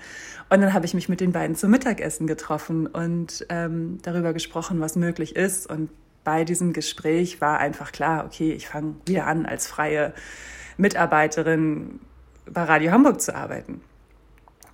Und 0.49 0.59
dann 0.59 0.73
habe 0.73 0.85
ich 0.85 0.93
mich 0.93 1.07
mit 1.07 1.21
den 1.21 1.31
beiden 1.31 1.55
zum 1.55 1.71
Mittagessen 1.71 2.27
getroffen 2.27 2.87
und 2.87 3.45
ähm, 3.47 3.99
darüber 4.01 4.33
gesprochen, 4.33 4.81
was 4.81 4.97
möglich 4.97 5.37
ist. 5.37 5.65
Und 5.65 5.89
bei 6.25 6.43
diesem 6.43 6.73
Gespräch 6.73 7.39
war 7.39 7.59
einfach 7.59 7.93
klar, 7.93 8.25
okay, 8.25 8.51
ich 8.51 8.67
fange 8.67 8.95
wieder 9.05 9.27
an 9.27 9.45
als 9.45 9.65
freie 9.65 10.13
Mitarbeiterin 10.81 11.99
bei 12.51 12.63
Radio 12.63 12.91
Hamburg 12.91 13.21
zu 13.21 13.35
arbeiten. 13.35 13.81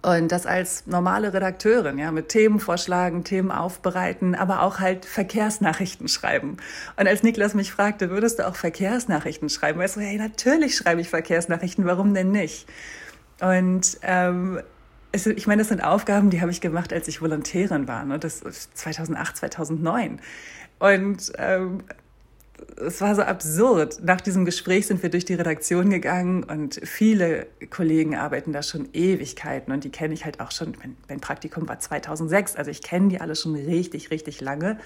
Und 0.02 0.32
das 0.32 0.46
als 0.46 0.88
normale 0.88 1.34
Redakteurin, 1.34 1.98
ja, 1.98 2.12
mit 2.12 2.30
Themen 2.30 2.60
vorschlagen, 2.60 3.24
Themen 3.24 3.52
aufbereiten, 3.52 4.36
aber 4.36 4.62
auch 4.62 4.80
halt 4.80 5.06
Verkehrsnachrichten 5.06 6.08
schreiben. 6.08 6.58
Und 6.96 7.08
als 7.08 7.24
Niklas 7.24 7.56
mich 7.56 7.72
fragte, 7.72 8.10
würdest 8.10 8.40
du 8.40 8.48
auch 8.48 8.56
Verkehrsnachrichten 8.56 9.50
schreiben? 9.50 9.80
Weißt 9.80 9.98
du, 9.98 10.00
hey, 10.00 10.18
natürlich 10.18 10.78
schreibe 10.78 11.02
ich 11.02 11.10
Verkehrsnachrichten, 11.10 11.86
warum 11.86 12.14
denn 12.14 12.32
nicht? 12.32 12.70
Und 13.42 13.98
ähm, 14.04 14.62
es, 15.12 15.26
ich 15.26 15.48
meine, 15.48 15.62
das 15.62 15.70
sind 15.70 15.84
Aufgaben, 15.84 16.30
die 16.30 16.42
habe 16.42 16.52
ich 16.52 16.62
gemacht, 16.62 16.94
als 16.94 17.08
ich 17.08 17.22
Volontärin 17.22 17.88
war. 17.88 18.06
Ne? 18.06 18.18
Das 18.18 18.42
ist 18.42 18.78
2008, 18.78 19.36
2009. 19.36 20.22
Und 20.80 21.34
ähm, 21.38 21.84
es 22.78 23.02
war 23.02 23.16
so 23.16 23.22
absurd. 23.24 24.00
Nach 24.04 24.22
diesem 24.22 24.46
Gespräch 24.46 24.88
sind 24.88 25.02
wir 25.02 25.10
durch 25.10 25.26
die 25.26 25.34
Redaktion 25.34 25.90
gegangen 25.90 26.44
und 26.44 26.80
viele 26.84 27.48
Kollegen 27.70 28.16
arbeiten 28.16 28.54
da 28.54 28.62
schon 28.64 28.90
Ewigkeiten 28.94 29.74
und 29.74 29.84
die 29.84 29.90
kenne 29.90 30.14
ich 30.14 30.26
halt 30.26 30.40
auch 30.40 30.52
schon. 30.52 30.74
Mein, 30.80 30.96
mein 31.10 31.20
Praktikum 31.20 31.68
war 31.68 31.80
2006, 31.80 32.56
also 32.56 32.72
ich 32.72 32.82
kenne 32.82 33.10
die 33.10 33.22
alle 33.22 33.36
schon 33.36 33.56
richtig, 33.56 34.12
richtig 34.12 34.42
lange. 34.42 34.78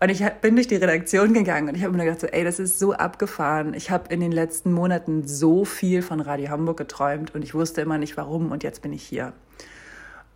Und 0.00 0.10
ich 0.10 0.22
bin 0.42 0.56
durch 0.56 0.66
die 0.66 0.76
Redaktion 0.76 1.32
gegangen 1.32 1.68
und 1.68 1.76
ich 1.76 1.84
habe 1.84 1.96
mir 1.96 2.04
gedacht, 2.04 2.20
so, 2.20 2.26
ey, 2.26 2.44
das 2.44 2.58
ist 2.58 2.78
so 2.78 2.92
abgefahren. 2.92 3.74
Ich 3.74 3.90
habe 3.90 4.12
in 4.12 4.20
den 4.20 4.32
letzten 4.32 4.72
Monaten 4.72 5.26
so 5.26 5.64
viel 5.64 6.02
von 6.02 6.20
Radio 6.20 6.50
Hamburg 6.50 6.76
geträumt 6.76 7.34
und 7.34 7.42
ich 7.42 7.54
wusste 7.54 7.80
immer 7.80 7.96
nicht 7.96 8.16
warum 8.16 8.50
und 8.50 8.64
jetzt 8.64 8.82
bin 8.82 8.92
ich 8.92 9.02
hier. 9.02 9.32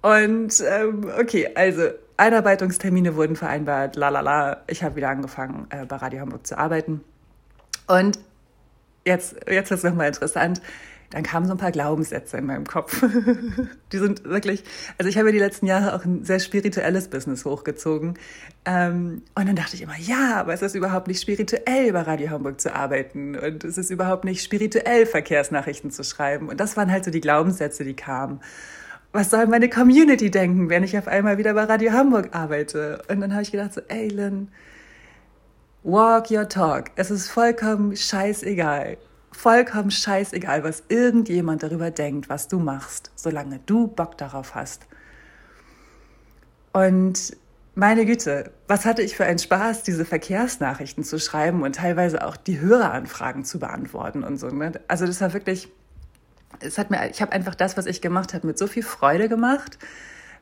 Und 0.00 0.62
ähm, 0.66 1.10
okay, 1.18 1.50
also 1.54 1.82
Einarbeitungstermine 2.18 3.16
wurden 3.16 3.36
vereinbart, 3.36 3.96
la 3.96 4.08
la 4.08 4.20
la. 4.20 4.62
Ich 4.66 4.82
habe 4.82 4.96
wieder 4.96 5.08
angefangen, 5.08 5.66
äh, 5.70 5.86
bei 5.86 5.96
Radio 5.96 6.20
Hamburg 6.20 6.46
zu 6.46 6.58
arbeiten. 6.58 7.00
Und 7.86 8.18
jetzt, 9.06 9.36
jetzt 9.48 9.70
ist 9.70 9.78
es 9.78 9.84
nochmal 9.84 10.08
interessant. 10.08 10.60
Dann 11.10 11.22
kamen 11.22 11.46
so 11.46 11.52
ein 11.52 11.58
paar 11.58 11.72
Glaubenssätze 11.72 12.36
in 12.36 12.44
meinem 12.44 12.66
Kopf. 12.66 13.02
die 13.92 13.98
sind 13.98 14.24
wirklich, 14.24 14.62
also 14.98 15.08
ich 15.08 15.16
habe 15.16 15.28
ja 15.28 15.32
die 15.32 15.38
letzten 15.38 15.66
Jahre 15.66 15.94
auch 15.94 16.04
ein 16.04 16.24
sehr 16.24 16.38
spirituelles 16.38 17.08
Business 17.08 17.46
hochgezogen. 17.46 18.18
Ähm, 18.66 19.22
und 19.34 19.48
dann 19.48 19.56
dachte 19.56 19.76
ich 19.76 19.82
immer, 19.82 19.96
ja, 19.96 20.36
aber 20.36 20.52
es 20.52 20.60
ist 20.60 20.74
überhaupt 20.74 21.06
nicht 21.06 21.22
spirituell, 21.22 21.92
bei 21.92 22.02
Radio 22.02 22.28
Hamburg 22.28 22.60
zu 22.60 22.74
arbeiten. 22.74 23.38
Und 23.38 23.64
es 23.64 23.78
ist 23.78 23.90
überhaupt 23.90 24.24
nicht 24.24 24.42
spirituell, 24.42 25.06
Verkehrsnachrichten 25.06 25.90
zu 25.90 26.02
schreiben. 26.02 26.48
Und 26.48 26.58
das 26.60 26.76
waren 26.76 26.90
halt 26.90 27.06
so 27.06 27.10
die 27.10 27.22
Glaubenssätze, 27.22 27.84
die 27.84 27.94
kamen. 27.94 28.40
Was 29.12 29.30
soll 29.30 29.46
meine 29.46 29.68
Community 29.68 30.30
denken, 30.30 30.68
wenn 30.68 30.84
ich 30.84 30.96
auf 30.98 31.08
einmal 31.08 31.38
wieder 31.38 31.54
bei 31.54 31.64
Radio 31.64 31.92
Hamburg 31.92 32.28
arbeite? 32.32 33.02
Und 33.08 33.20
dann 33.20 33.32
habe 33.32 33.42
ich 33.42 33.52
gedacht 33.52 33.74
so, 33.74 33.80
ey 33.88 34.08
Lynn, 34.08 34.48
walk 35.82 36.30
your 36.30 36.48
talk. 36.48 36.90
Es 36.96 37.10
ist 37.10 37.28
vollkommen 37.28 37.96
scheißegal. 37.96 38.98
Vollkommen 39.32 39.90
scheißegal, 39.90 40.64
was 40.64 40.82
irgendjemand 40.88 41.62
darüber 41.62 41.90
denkt, 41.90 42.28
was 42.28 42.48
du 42.48 42.58
machst, 42.58 43.10
solange 43.14 43.60
du 43.66 43.86
Bock 43.86 44.18
darauf 44.18 44.54
hast. 44.54 44.86
Und 46.72 47.36
meine 47.74 48.04
Güte, 48.04 48.50
was 48.66 48.84
hatte 48.84 49.02
ich 49.02 49.16
für 49.16 49.24
einen 49.24 49.38
Spaß, 49.38 49.84
diese 49.84 50.04
Verkehrsnachrichten 50.04 51.04
zu 51.04 51.20
schreiben 51.20 51.62
und 51.62 51.76
teilweise 51.76 52.26
auch 52.26 52.36
die 52.36 52.60
Höreranfragen 52.60 53.44
zu 53.44 53.60
beantworten 53.60 54.24
und 54.24 54.36
so. 54.36 54.48
Ne? 54.48 54.72
Also 54.88 55.06
das 55.06 55.20
war 55.20 55.32
wirklich, 55.32 55.68
es 56.60 56.78
hat 56.78 56.90
mir, 56.90 57.10
ich 57.10 57.20
habe 57.22 57.32
einfach 57.32 57.54
das, 57.54 57.76
was 57.76 57.86
ich 57.86 58.00
gemacht 58.00 58.34
habe, 58.34 58.46
mit 58.46 58.58
so 58.58 58.66
viel 58.66 58.82
Freude 58.82 59.28
gemacht, 59.28 59.78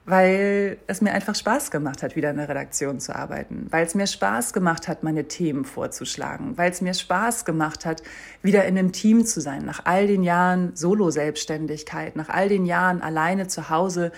weil 0.05 0.79
es 0.87 1.01
mir 1.01 1.13
einfach 1.13 1.35
Spaß 1.35 1.73
gemacht 1.73 2.03
hat, 2.03 2.15
wieder 2.15 2.31
in 2.31 2.37
der 2.37 2.49
Redaktion 2.49 3.01
zu 3.01 3.15
arbeiten, 3.15 3.67
weil 3.71 3.85
es 3.85 3.95
mir 3.97 4.07
Spaß 4.07 4.53
gemacht 4.53 4.87
hat, 4.87 5.03
meine 5.03 5.27
Themen 5.27 5.65
vorzuschlagen, 5.65 6.57
weil 6.57 6.71
es 6.71 6.81
mir 6.81 6.95
Spaß 6.95 7.45
gemacht 7.45 7.85
hat, 7.85 8.03
wieder 8.41 8.65
in 8.67 8.79
einem 8.79 8.93
Team 8.93 9.27
zu 9.27 9.41
sein, 9.41 9.65
nach 9.65 9.81
all 9.85 10.07
den 10.07 10.23
Jahren 10.23 10.77
Solo-Selbstständigkeit, 10.77 12.15
nach 12.15 12.29
all 12.29 12.49
den 12.49 12.67
Jahren 12.67 13.03
alleine 13.03 13.49
zu 13.49 13.69
Hause 13.69 14.13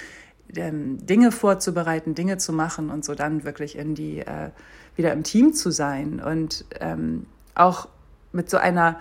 ähm, 0.55 1.05
Dinge 1.07 1.33
vorzubereiten, 1.33 2.15
Dinge 2.15 2.39
zu 2.39 2.53
machen 2.53 2.91
und 2.91 3.05
so 3.05 3.15
dann 3.15 3.45
wirklich 3.45 3.77
in 3.77 3.95
die, 3.95 4.21
äh, 4.21 4.51
wieder 4.95 5.13
im 5.13 5.23
Team 5.23 5.55
zu 5.55 5.71
sein. 5.71 6.21
Und 6.21 6.65
ähm, 6.81 7.27
auch 7.55 7.89
mit 8.33 8.51
so 8.51 8.59
einer 8.59 9.01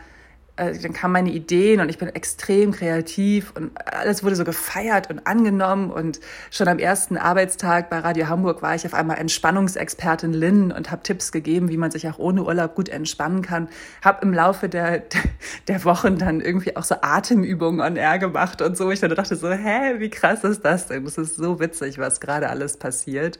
äh, 0.58 0.78
dann 0.78 0.94
kamen 0.94 1.14
meine 1.14 1.32
Ideen 1.32 1.80
und 1.80 1.90
ich 1.90 1.98
bin 1.98 2.10
extrem 2.10 2.72
kreativ 2.72 3.54
und 3.56 3.72
alles 3.86 4.24
wurde 4.24 4.36
so 4.36 4.44
gefeiert 4.44 5.10
und 5.10 5.26
angenommen 5.26 5.92
und 5.92 6.20
schon 6.52 6.68
am 6.68 6.80
ersten 6.80 7.16
Arbeitstag 7.18 7.90
bei 7.90 8.00
Radio 8.00 8.28
Hamburg 8.28 8.62
war 8.62 8.76
ich 8.76 8.86
auf 8.86 8.94
einmal 8.94 9.18
Entspannungsexpertin 9.18 10.34
Lynn 10.34 10.72
und 10.72 10.92
habe 10.92 11.04
Tipps 11.04 11.32
gegeben, 11.32 11.70
wie 11.70 11.78
man 11.78 11.92
sich 11.92 12.08
auch 12.10 12.20
ohne 12.20 12.44
Urlaub 12.44 12.76
gut 12.76 12.90
entspannen 12.90 13.42
kann. 13.42 13.70
Habe 14.04 14.24
im 14.24 14.34
Laufe 14.34 14.68
der, 14.68 15.04
der 15.68 15.86
Wochen 15.86 16.18
dann 16.18 16.42
irgendwie 16.42 16.76
auch 16.76 16.84
so 16.84 16.96
Atemübungen 17.02 17.82
on 17.82 17.96
air 17.96 18.20
gemacht 18.20 18.62
und 18.62 18.76
so. 18.76 18.92
Ich 18.92 19.00
dann 19.00 19.12
dachte 19.12 19.36
so, 19.36 19.52
hä, 19.52 20.00
wie 20.00 20.10
krass 20.10 20.44
ist 20.44 20.66
das 20.66 20.88
denn? 20.88 21.06
Das 21.06 21.18
ist 21.18 21.38
so 21.38 21.60
witzig, 21.60 22.00
was 22.00 22.20
gerade 22.20 22.50
alles 22.50 22.78
passiert. 22.78 23.40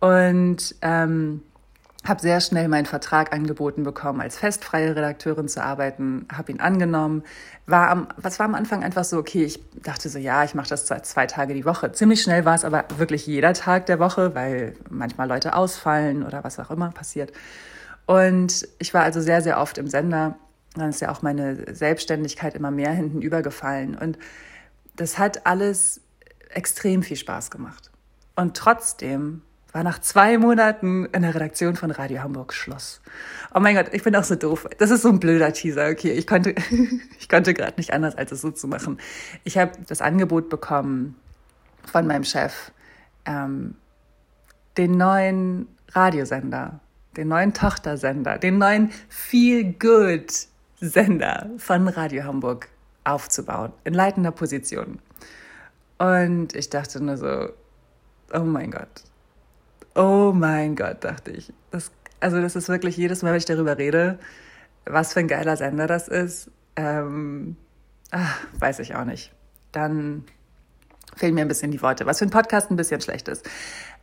Und 0.00 0.76
ähm, 0.82 1.42
habe 2.04 2.20
sehr 2.20 2.40
schnell 2.40 2.68
meinen 2.68 2.86
Vertrag 2.86 3.32
angeboten 3.32 3.82
bekommen, 3.82 4.20
als 4.20 4.38
festfreie 4.38 4.94
Redakteurin 4.94 5.48
zu 5.48 5.62
arbeiten, 5.62 6.26
habe 6.32 6.52
ihn 6.52 6.60
angenommen. 6.60 7.24
War 7.66 7.90
am, 7.90 8.08
was 8.16 8.38
war 8.38 8.46
am 8.46 8.54
Anfang 8.54 8.84
einfach 8.84 9.04
so, 9.04 9.18
okay, 9.18 9.44
ich 9.44 9.60
dachte 9.82 10.08
so, 10.08 10.18
ja, 10.18 10.44
ich 10.44 10.54
mache 10.54 10.68
das 10.68 10.86
zwei, 10.86 11.00
zwei 11.00 11.26
Tage 11.26 11.54
die 11.54 11.64
Woche. 11.64 11.92
Ziemlich 11.92 12.22
schnell 12.22 12.44
war 12.44 12.54
es 12.54 12.64
aber 12.64 12.84
wirklich 12.96 13.26
jeder 13.26 13.52
Tag 13.52 13.86
der 13.86 13.98
Woche, 13.98 14.34
weil 14.34 14.74
manchmal 14.88 15.28
Leute 15.28 15.54
ausfallen 15.54 16.24
oder 16.24 16.44
was 16.44 16.58
auch 16.58 16.70
immer 16.70 16.90
passiert. 16.90 17.32
Und 18.06 18.66
ich 18.78 18.94
war 18.94 19.02
also 19.02 19.20
sehr, 19.20 19.42
sehr 19.42 19.60
oft 19.60 19.76
im 19.76 19.88
Sender. 19.88 20.38
Dann 20.76 20.90
ist 20.90 21.00
ja 21.00 21.10
auch 21.10 21.22
meine 21.22 21.74
Selbstständigkeit 21.74 22.54
immer 22.54 22.70
mehr 22.70 22.92
hinten 22.92 23.20
übergefallen. 23.20 23.96
Und 23.96 24.18
das 24.96 25.18
hat 25.18 25.46
alles 25.46 26.00
extrem 26.48 27.02
viel 27.02 27.16
Spaß 27.16 27.50
gemacht. 27.50 27.90
Und 28.36 28.56
trotzdem 28.56 29.42
war 29.72 29.82
nach 29.84 29.98
zwei 30.00 30.38
Monaten 30.38 31.06
in 31.06 31.22
der 31.22 31.34
Redaktion 31.34 31.76
von 31.76 31.90
Radio 31.90 32.22
Hamburg 32.22 32.54
Schluss. 32.54 33.00
Oh 33.54 33.60
mein 33.60 33.76
Gott, 33.76 33.86
ich 33.92 34.02
bin 34.02 34.16
auch 34.16 34.24
so 34.24 34.34
doof. 34.34 34.66
Das 34.78 34.90
ist 34.90 35.02
so 35.02 35.10
ein 35.10 35.20
blöder 35.20 35.52
Teaser. 35.52 35.88
Okay, 35.90 36.12
ich 36.12 36.26
konnte, 36.26 36.54
ich 37.18 37.28
konnte 37.28 37.54
gerade 37.54 37.74
nicht 37.76 37.92
anders, 37.92 38.16
als 38.16 38.32
es 38.32 38.40
so 38.40 38.50
zu 38.50 38.66
machen. 38.66 38.98
Ich 39.44 39.58
habe 39.58 39.72
das 39.86 40.00
Angebot 40.00 40.48
bekommen 40.48 41.16
von 41.84 42.06
meinem 42.06 42.24
Chef, 42.24 42.72
ähm, 43.24 43.74
den 44.76 44.92
neuen 44.92 45.68
Radiosender, 45.92 46.80
den 47.16 47.28
neuen 47.28 47.52
Tochtersender, 47.52 48.38
den 48.38 48.58
neuen 48.58 48.90
Feel 49.08 49.74
Good 49.78 50.32
Sender 50.80 51.50
von 51.58 51.88
Radio 51.88 52.24
Hamburg 52.24 52.68
aufzubauen, 53.04 53.72
in 53.84 53.94
leitender 53.94 54.30
Position. 54.30 54.98
Und 55.98 56.54
ich 56.54 56.70
dachte 56.70 57.02
nur 57.02 57.16
so, 57.16 57.48
oh 58.32 58.44
mein 58.44 58.70
Gott, 58.70 59.02
Oh 59.98 60.32
mein 60.32 60.76
Gott, 60.76 61.02
dachte 61.02 61.32
ich. 61.32 61.52
Das, 61.72 61.90
also 62.20 62.40
das 62.40 62.54
ist 62.54 62.68
wirklich 62.68 62.96
jedes 62.96 63.22
Mal, 63.22 63.32
wenn 63.32 63.38
ich 63.38 63.46
darüber 63.46 63.78
rede, 63.78 64.20
was 64.86 65.12
für 65.12 65.18
ein 65.18 65.26
geiler 65.26 65.56
Sender 65.56 65.88
das 65.88 66.06
ist, 66.06 66.52
ähm, 66.76 67.56
ach, 68.12 68.38
weiß 68.60 68.78
ich 68.78 68.94
auch 68.94 69.04
nicht. 69.04 69.32
Dann 69.72 70.22
fehlen 71.16 71.34
mir 71.34 71.40
ein 71.40 71.48
bisschen 71.48 71.72
die 71.72 71.82
Worte, 71.82 72.06
was 72.06 72.20
für 72.20 72.26
ein 72.26 72.30
Podcast 72.30 72.70
ein 72.70 72.76
bisschen 72.76 73.00
schlecht 73.00 73.26
ist. 73.26 73.44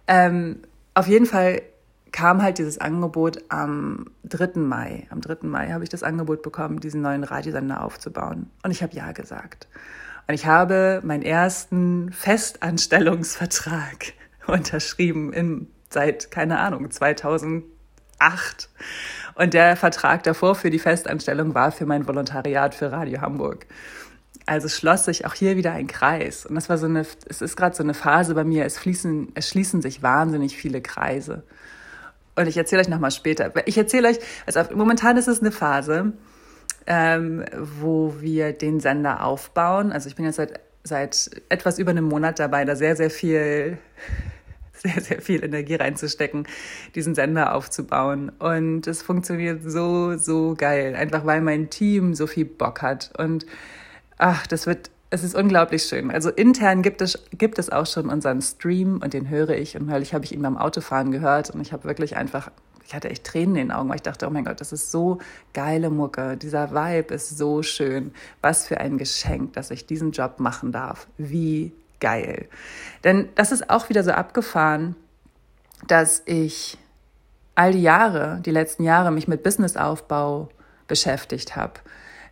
Ähm, 0.06 0.64
auf 0.96 1.08
jeden 1.08 1.26
Fall 1.26 1.62
kam 2.12 2.42
halt 2.42 2.58
dieses 2.58 2.78
Angebot 2.78 3.46
am 3.48 4.08
3. 4.26 4.60
Mai. 4.60 5.08
Am 5.12 5.22
3. 5.22 5.48
Mai 5.48 5.70
habe 5.70 5.86
ich 5.86 5.90
das 5.90 6.04
Angebot 6.04 6.42
bekommen, 6.42 6.82
diesen 6.82 7.02
neuen 7.02 7.24
Radiosender 7.24 7.82
aufzubauen. 7.82 8.52
Und 8.64 8.72
ich 8.72 8.84
habe 8.84 8.94
Ja 8.94 9.14
gesagt. 9.14 9.70
Und 10.28 10.34
ich 10.34 10.46
habe 10.46 11.00
meinen 11.06 11.24
ersten 11.24 12.12
Festanstellungsvertrag 12.12 14.12
unterschrieben 14.48 15.32
im 15.32 15.68
seit, 15.90 16.32
keine 16.32 16.60
Ahnung, 16.60 16.90
2008. 16.90 17.66
Und 19.36 19.54
der 19.54 19.76
Vertrag 19.76 20.24
davor 20.24 20.56
für 20.56 20.70
die 20.70 20.80
Festanstellung 20.80 21.54
war 21.54 21.72
für 21.72 21.86
mein 21.86 22.08
Volontariat 22.08 22.74
für 22.74 22.92
Radio 22.92 23.22
Hamburg. 23.22 23.66
Also 24.46 24.68
schloss 24.68 25.06
sich 25.06 25.26
auch 25.26 25.34
hier 25.34 25.58
wieder 25.58 25.72
ein 25.72 25.88
Kreis. 25.88 26.46
Und 26.46 26.56
das 26.56 26.70
war 26.70 26.78
so 26.78 26.86
eine, 26.86 27.06
es 27.28 27.42
ist 27.42 27.56
gerade 27.56 27.76
so 27.76 27.84
eine 27.84 27.94
Phase 27.94 28.36
bei 28.36 28.44
mir, 28.44 28.66
es 28.66 28.78
fließen, 28.78 29.32
es 29.34 29.50
schließen 29.50 29.82
sich 29.82 30.04
wahnsinnig 30.04 30.56
viele 30.56 30.82
Kreise. 30.82 31.44
Und 32.36 32.48
ich 32.48 32.58
erzähle 32.58 32.82
euch 32.82 32.90
nochmal 32.90 33.12
später. 33.12 33.52
Ich 33.66 33.78
erzähle 33.78 34.10
euch, 34.10 34.20
also 34.46 34.62
momentan 34.76 35.18
ist 35.18 35.28
es 35.28 35.42
eine 35.42 35.52
Phase, 35.52 36.14
ähm, 36.86 37.46
wo 37.80 38.16
wir 38.20 38.54
den 38.54 38.80
Sender 38.80 39.24
aufbauen. 39.24 39.92
Also 39.92 40.10
ich 40.10 40.16
bin 40.16 40.26
jetzt 40.26 40.36
seit, 40.36 40.60
seit 40.84 41.42
etwas 41.50 41.80
über 41.80 41.92
einem 41.92 42.06
Monat 42.06 42.40
dabei, 42.40 42.66
da 42.66 42.76
sehr, 42.76 42.96
sehr 42.96 43.10
viel 43.10 43.78
sehr, 44.82 45.02
sehr 45.02 45.22
viel 45.22 45.44
Energie 45.44 45.76
reinzustecken, 45.76 46.48
diesen 46.96 47.16
Sender 47.16 47.56
aufzubauen. 47.56 48.30
Und 48.40 48.88
es 48.88 49.02
funktioniert 49.02 49.62
so, 49.66 50.18
so 50.18 50.56
geil. 50.58 50.96
Einfach 50.96 51.26
weil 51.26 51.42
mein 51.42 51.70
Team 51.70 52.14
so 52.14 52.28
viel 52.28 52.46
Bock 52.46 52.82
hat. 52.82 53.12
Und 53.18 53.46
ach, 54.18 54.48
das 54.48 54.68
wird, 54.68 54.92
es 55.10 55.24
ist 55.24 55.36
unglaublich 55.36 55.84
schön. 55.84 56.12
Also 56.12 56.30
intern 56.30 56.82
gibt 56.82 57.02
es, 57.02 57.24
gibt 57.38 57.60
es 57.60 57.72
auch 57.72 57.86
schon 57.86 58.10
unseren 58.10 58.42
Stream 58.42 59.02
und 59.02 59.14
den 59.14 59.30
höre 59.30 59.52
ich. 59.52 59.76
Und 59.76 59.88
neulich 59.88 60.14
habe 60.14 60.26
ich 60.26 60.34
ihn 60.34 60.42
beim 60.42 60.58
Autofahren 60.58 61.12
gehört 61.12 61.50
und 61.50 61.62
ich 61.62 61.74
habe 61.74 61.86
wirklich 61.86 62.16
einfach 62.18 62.52
ich 62.88 62.94
hatte 62.94 63.10
echt 63.10 63.24
Tränen 63.24 63.56
in 63.56 63.68
den 63.68 63.72
Augen, 63.72 63.90
weil 63.90 63.96
ich 63.96 64.04
dachte, 64.04 64.28
oh 64.28 64.30
mein 64.30 64.46
Gott, 64.46 64.62
das 64.62 64.72
ist 64.72 64.92
so 64.92 65.18
geile 65.54 65.90
Mucke. 65.90 66.38
Dieser 66.38 66.72
Vibe 66.72 67.16
ist 67.16 67.36
so 67.36 67.64
schön. 67.64 68.14
Was 68.42 68.68
für 68.68 68.80
ein 68.80 68.98
Geschenk, 68.98 69.54
dass 69.54 69.72
ich 69.72 69.88
diesen 69.88 70.12
Job 70.12 70.40
machen 70.40 70.72
darf. 70.72 71.08
Wie 71.18 71.74
geil. 72.00 72.48
Denn 73.04 73.30
das 73.36 73.52
ist 73.52 73.70
auch 73.70 73.90
wieder 73.90 74.04
so 74.04 74.12
abgefahren, 74.12 74.96
dass 75.88 76.24
ich 76.26 76.78
all 77.56 77.72
die 77.72 77.82
Jahre, 77.82 78.42
die 78.46 78.52
letzten 78.52 78.84
Jahre, 78.84 79.12
mich 79.12 79.28
mit 79.28 79.44
Businessaufbau 79.44 80.50
beschäftigt 80.88 81.56
habe. 81.56 81.74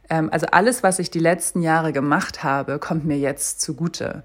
Ähm, 0.10 0.30
also 0.32 0.48
alles, 0.48 0.84
was 0.84 1.00
ich 1.00 1.10
die 1.10 1.20
letzten 1.20 1.62
Jahre 1.62 1.94
gemacht 1.94 2.44
habe, 2.44 2.80
kommt 2.80 3.06
mir 3.06 3.18
jetzt 3.18 3.62
zugute. 3.62 4.24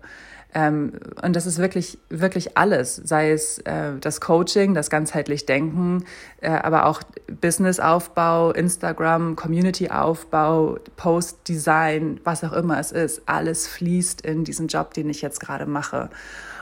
Ähm, 0.54 0.92
und 1.22 1.36
das 1.36 1.46
ist 1.46 1.58
wirklich, 1.58 1.98
wirklich 2.08 2.56
alles, 2.56 2.96
sei 2.96 3.32
es 3.32 3.58
äh, 3.60 3.92
das 4.00 4.20
Coaching, 4.20 4.74
das 4.74 4.88
ganzheitlich 4.88 5.44
Denken, 5.44 6.04
äh, 6.40 6.48
aber 6.48 6.86
auch 6.86 7.02
Businessaufbau, 7.40 8.52
Instagram, 8.52 9.36
Community-Aufbau, 9.36 10.78
Post-Design, 10.96 12.20
was 12.24 12.44
auch 12.44 12.54
immer 12.54 12.80
es 12.80 12.92
ist. 12.92 13.22
Alles 13.26 13.68
fließt 13.68 14.22
in 14.22 14.44
diesen 14.44 14.68
Job, 14.68 14.94
den 14.94 15.10
ich 15.10 15.20
jetzt 15.20 15.40
gerade 15.40 15.66
mache. 15.66 16.08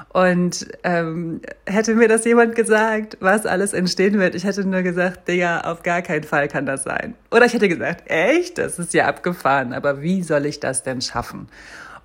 Und 0.09 0.67
ähm, 0.83 1.43
hätte 1.67 1.95
mir 1.95 2.09
das 2.09 2.25
jemand 2.25 2.55
gesagt, 2.55 3.19
was 3.21 3.45
alles 3.45 3.73
entstehen 3.73 4.19
wird, 4.19 4.35
ich 4.35 4.45
hätte 4.45 4.65
nur 4.65 4.83
gesagt, 4.83 5.29
Digga, 5.29 5.61
auf 5.61 5.83
gar 5.83 6.03
keinen 6.03 6.25
Fall 6.25 6.49
kann 6.49 6.65
das 6.65 6.85
sein. 6.85 7.15
Oder 7.31 7.45
ich 7.45 7.53
hätte 7.53 7.69
gesagt, 7.69 8.05
echt, 8.11 8.59
das 8.59 8.79
ist 8.79 8.95
ja 8.95 9.07
abgefahren, 9.07 9.73
aber 9.73 10.01
wie 10.01 10.23
soll 10.23 10.47
ich 10.47 10.59
das 10.59 10.83
denn 10.83 11.03
schaffen? 11.03 11.49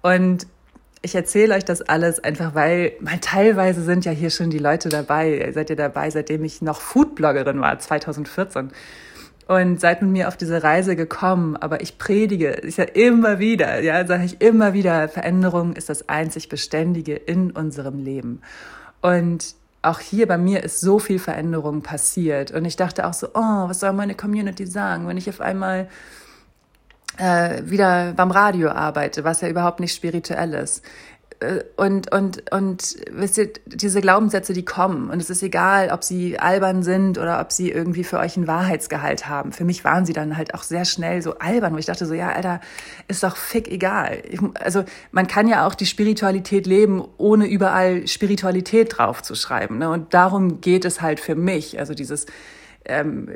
Und 0.02 0.46
ich 1.02 1.16
erzähle 1.16 1.56
euch 1.56 1.66
das 1.66 1.82
alles 1.82 2.24
einfach, 2.24 2.54
weil 2.54 2.94
mal 3.00 3.18
teilweise 3.20 3.84
sind 3.84 4.06
ja 4.06 4.12
hier 4.12 4.30
schon 4.30 4.52
die 4.52 4.60
Leute 4.60 4.90
dabei. 4.90 5.38
Ihr 5.38 5.54
seid 5.54 5.70
ja 5.70 5.76
dabei, 5.76 6.10
seitdem 6.10 6.44
ich 6.44 6.62
noch 6.62 6.80
Foodbloggerin 6.80 7.60
war, 7.60 7.80
2014. 7.80 8.72
Und 9.48 9.82
seid 9.82 10.02
mit 10.02 10.12
mir 10.12 10.28
auf 10.28 10.38
diese 10.38 10.64
Reise 10.64 10.96
gekommen. 10.96 11.58
Aber 11.58 11.82
ich 11.82 11.98
predige, 11.98 12.50
ist 12.50 12.78
ja 12.78 12.84
immer 12.84 13.40
wieder, 13.40 13.82
ja, 13.82 14.06
sage 14.06 14.26
ich 14.26 14.42
immer 14.42 14.74
wieder, 14.74 15.10
Veränderung 15.10 15.74
ist 15.74 15.90
das 15.90 16.08
einzig 16.08 16.50
Beständige 16.50 17.16
in 17.16 17.52
unserem 17.52 17.98
Leben. 17.98 18.42
Und 19.02 19.56
auch 19.82 20.00
hier 20.00 20.28
bei 20.28 20.38
mir 20.38 20.64
ist 20.64 20.80
so 20.80 21.00
viel 21.00 21.18
Veränderung 21.18 21.82
passiert. 21.82 22.52
Und 22.52 22.66
ich 22.66 22.76
dachte 22.76 23.08
auch 23.08 23.14
so, 23.14 23.30
oh, 23.34 23.68
was 23.68 23.80
soll 23.80 23.94
meine 23.94 24.14
Community 24.14 24.68
sagen, 24.68 25.08
wenn 25.08 25.18
ich 25.18 25.28
auf 25.28 25.42
einmal 25.42 25.90
äh, 27.18 27.62
wieder 27.66 28.14
beim 28.14 28.32
Radio 28.32 28.70
arbeite, 28.70 29.24
was 29.24 29.42
ja 29.42 29.48
überhaupt 29.50 29.80
nicht 29.80 29.94
spirituell 29.94 30.54
ist. 30.54 30.84
äh, 31.42 31.64
und, 31.76 32.12
und, 32.12 32.52
und 32.52 32.96
wisst 33.12 33.38
ihr, 33.38 33.50
diese 33.66 34.02
Glaubenssätze, 34.02 34.54
die 34.54 34.64
kommen. 34.64 35.10
Und 35.10 35.20
es 35.22 35.30
ist 35.30 35.44
egal, 35.44 35.90
ob 35.90 36.04
sie 36.04 36.40
albern 36.40 36.84
sind 36.84 37.18
oder 37.18 37.42
ob 37.42 37.52
sie 37.52 37.72
irgendwie 37.72 38.04
für 38.04 38.20
euch 38.20 38.38
einen 38.38 38.48
Wahrheitsgehalt 38.48 39.28
haben. 39.28 39.52
Für 39.52 39.66
mich 39.66 39.84
waren 39.84 40.06
sie 40.06 40.14
dann 40.14 40.38
halt 40.38 40.54
auch 40.54 40.64
sehr 40.64 40.86
schnell 40.86 41.22
so 41.22 41.38
albern, 41.40 41.74
wo 41.74 41.78
ich 41.78 41.88
dachte 41.88 42.06
so, 42.06 42.14
ja, 42.14 42.30
Alter, 42.30 42.62
ist 43.08 43.24
doch 43.24 43.38
fick 43.38 43.68
egal. 43.68 44.22
Ich, 44.30 44.40
also 44.60 44.84
man 45.12 45.28
kann 45.28 45.48
ja 45.48 45.66
auch 45.66 45.76
die 45.76 45.88
Spiritualität 45.88 46.68
leben, 46.68 47.04
ohne 47.18 47.48
überall 47.48 48.08
Spiritualität 48.08 48.98
draufzuschreiben. 48.98 49.78
Ne? 49.78 49.90
Und 49.90 50.14
darum 50.14 50.62
geht 50.62 50.86
es 50.86 51.02
halt 51.02 51.20
für 51.20 51.36
mich. 51.36 51.80
Also 51.80 51.94
dieses 51.94 52.28
ähm, 52.86 53.30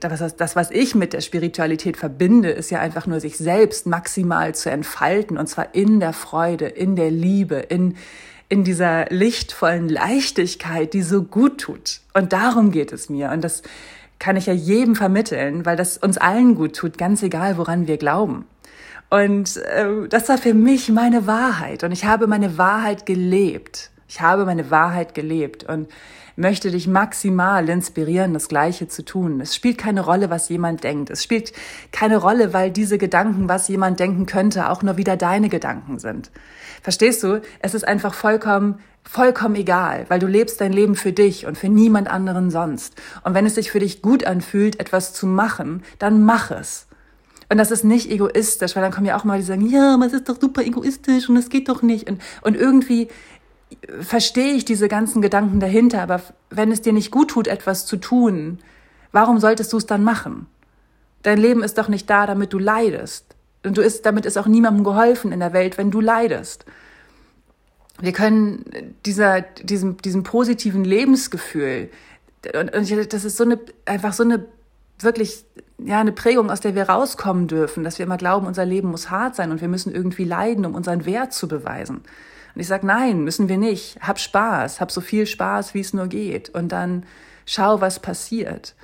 das, 0.00 0.36
das, 0.36 0.56
was 0.56 0.70
ich 0.70 0.94
mit 0.94 1.12
der 1.12 1.20
Spiritualität 1.20 1.96
verbinde, 1.96 2.50
ist 2.50 2.70
ja 2.70 2.80
einfach 2.80 3.06
nur 3.06 3.20
sich 3.20 3.36
selbst 3.36 3.86
maximal 3.86 4.54
zu 4.54 4.70
entfalten 4.70 5.38
und 5.38 5.46
zwar 5.48 5.74
in 5.74 6.00
der 6.00 6.12
Freude, 6.12 6.66
in 6.66 6.96
der 6.96 7.10
Liebe, 7.10 7.56
in, 7.56 7.96
in 8.48 8.64
dieser 8.64 9.06
lichtvollen 9.06 9.88
Leichtigkeit, 9.88 10.92
die 10.92 11.02
so 11.02 11.22
gut 11.22 11.62
tut. 11.62 12.00
Und 12.12 12.32
darum 12.32 12.70
geht 12.70 12.92
es 12.92 13.08
mir. 13.08 13.30
Und 13.30 13.42
das 13.42 13.62
kann 14.18 14.36
ich 14.36 14.46
ja 14.46 14.52
jedem 14.52 14.94
vermitteln, 14.94 15.64
weil 15.64 15.76
das 15.76 15.96
uns 15.96 16.18
allen 16.18 16.54
gut 16.54 16.76
tut, 16.76 16.98
ganz 16.98 17.22
egal, 17.22 17.56
woran 17.56 17.86
wir 17.86 17.96
glauben. 17.96 18.44
Und 19.08 19.56
äh, 19.56 20.08
das 20.08 20.28
war 20.28 20.38
für 20.38 20.54
mich 20.54 20.90
meine 20.90 21.26
Wahrheit. 21.26 21.82
Und 21.84 21.92
ich 21.92 22.04
habe 22.04 22.26
meine 22.26 22.56
Wahrheit 22.58 23.04
gelebt. 23.04 23.90
Ich 24.08 24.20
habe 24.20 24.44
meine 24.44 24.70
Wahrheit 24.70 25.14
gelebt. 25.14 25.64
Und 25.64 25.88
möchte 26.36 26.70
dich 26.70 26.86
maximal 26.86 27.68
inspirieren, 27.68 28.34
das 28.34 28.48
Gleiche 28.48 28.88
zu 28.88 29.04
tun. 29.04 29.40
Es 29.40 29.54
spielt 29.54 29.78
keine 29.78 30.02
Rolle, 30.02 30.30
was 30.30 30.48
jemand 30.48 30.84
denkt. 30.84 31.10
Es 31.10 31.22
spielt 31.22 31.52
keine 31.90 32.16
Rolle, 32.16 32.52
weil 32.52 32.70
diese 32.70 32.98
Gedanken, 32.98 33.48
was 33.48 33.68
jemand 33.68 34.00
denken 34.00 34.26
könnte, 34.26 34.70
auch 34.70 34.82
nur 34.82 34.96
wieder 34.96 35.16
deine 35.16 35.48
Gedanken 35.48 35.98
sind. 35.98 36.30
Verstehst 36.82 37.22
du? 37.22 37.42
Es 37.60 37.74
ist 37.74 37.86
einfach 37.86 38.14
vollkommen 38.14 38.78
vollkommen 39.04 39.56
egal, 39.56 40.06
weil 40.08 40.20
du 40.20 40.26
lebst 40.26 40.60
dein 40.60 40.72
Leben 40.72 40.94
für 40.94 41.12
dich 41.12 41.46
und 41.46 41.58
für 41.58 41.68
niemand 41.68 42.08
anderen 42.08 42.50
sonst. 42.50 42.94
Und 43.24 43.34
wenn 43.34 43.46
es 43.46 43.56
sich 43.56 43.70
für 43.70 43.80
dich 43.80 44.00
gut 44.00 44.24
anfühlt, 44.24 44.78
etwas 44.78 45.12
zu 45.12 45.26
machen, 45.26 45.82
dann 45.98 46.24
mach 46.24 46.50
es. 46.50 46.86
Und 47.52 47.58
das 47.58 47.70
ist 47.70 47.84
nicht 47.84 48.10
egoistisch, 48.10 48.74
weil 48.74 48.82
dann 48.82 48.92
kommen 48.92 49.06
ja 49.06 49.14
auch 49.14 49.24
mal 49.24 49.38
die 49.38 49.44
sagen, 49.44 49.68
ja, 49.68 49.92
aber 49.92 50.06
es 50.06 50.14
ist 50.14 50.26
doch 50.30 50.40
super 50.40 50.62
egoistisch 50.62 51.28
und 51.28 51.36
es 51.36 51.50
geht 51.50 51.68
doch 51.68 51.82
nicht. 51.82 52.08
Und, 52.08 52.22
und 52.40 52.56
irgendwie 52.56 53.08
verstehe 54.00 54.54
ich 54.54 54.64
diese 54.64 54.88
ganzen 54.88 55.22
Gedanken 55.22 55.60
dahinter, 55.60 56.02
aber 56.02 56.20
wenn 56.50 56.72
es 56.72 56.82
dir 56.82 56.92
nicht 56.92 57.10
gut 57.10 57.30
tut, 57.30 57.46
etwas 57.46 57.86
zu 57.86 57.96
tun, 57.96 58.58
warum 59.12 59.38
solltest 59.38 59.72
du 59.72 59.76
es 59.76 59.86
dann 59.86 60.04
machen? 60.04 60.46
Dein 61.22 61.38
Leben 61.38 61.62
ist 61.62 61.78
doch 61.78 61.88
nicht 61.88 62.08
da, 62.10 62.26
damit 62.26 62.52
du 62.52 62.58
leidest. 62.58 63.36
Und 63.64 63.76
du 63.76 63.82
ist, 63.82 64.06
damit 64.06 64.26
ist 64.26 64.38
auch 64.38 64.46
niemandem 64.46 64.82
geholfen 64.84 65.30
in 65.30 65.40
der 65.40 65.52
Welt, 65.52 65.78
wenn 65.78 65.90
du 65.90 66.00
leidest. 66.00 66.64
Wir 68.00 68.12
können 68.12 68.64
dieser, 69.06 69.42
diesem, 69.42 69.98
diesem 69.98 70.24
positiven 70.24 70.84
Lebensgefühl, 70.84 71.90
und, 72.58 72.74
und 72.74 73.12
das 73.12 73.24
ist 73.24 73.36
so 73.36 73.44
eine, 73.44 73.60
einfach 73.84 74.12
so 74.12 74.24
eine 74.24 74.44
wirklich, 74.98 75.44
ja, 75.78 76.00
eine 76.00 76.12
Prägung, 76.12 76.50
aus 76.50 76.60
der 76.60 76.74
wir 76.74 76.88
rauskommen 76.88 77.48
dürfen, 77.48 77.84
dass 77.84 77.98
wir 77.98 78.06
immer 78.06 78.16
glauben, 78.16 78.46
unser 78.46 78.64
Leben 78.64 78.90
muss 78.90 79.10
hart 79.10 79.36
sein 79.36 79.50
und 79.50 79.60
wir 79.60 79.68
müssen 79.68 79.94
irgendwie 79.94 80.24
leiden, 80.24 80.64
um 80.64 80.74
unseren 80.74 81.04
Wert 81.06 81.32
zu 81.32 81.48
beweisen. 81.48 82.02
Und 82.54 82.60
ich 82.60 82.68
sage, 82.68 82.86
nein, 82.86 83.24
müssen 83.24 83.48
wir 83.48 83.58
nicht. 83.58 83.98
Hab 84.00 84.18
Spaß, 84.18 84.80
hab 84.80 84.90
so 84.90 85.00
viel 85.00 85.26
Spaß, 85.26 85.74
wie 85.74 85.80
es 85.80 85.94
nur 85.94 86.06
geht. 86.06 86.50
Und 86.50 86.70
dann 86.70 87.04
schau, 87.46 87.80
was 87.80 88.00
passiert. 88.00 88.74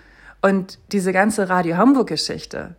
Und 0.41 0.79
diese 0.93 1.13
ganze 1.13 1.49
Radio 1.49 1.77
Hamburg-Geschichte, 1.77 2.77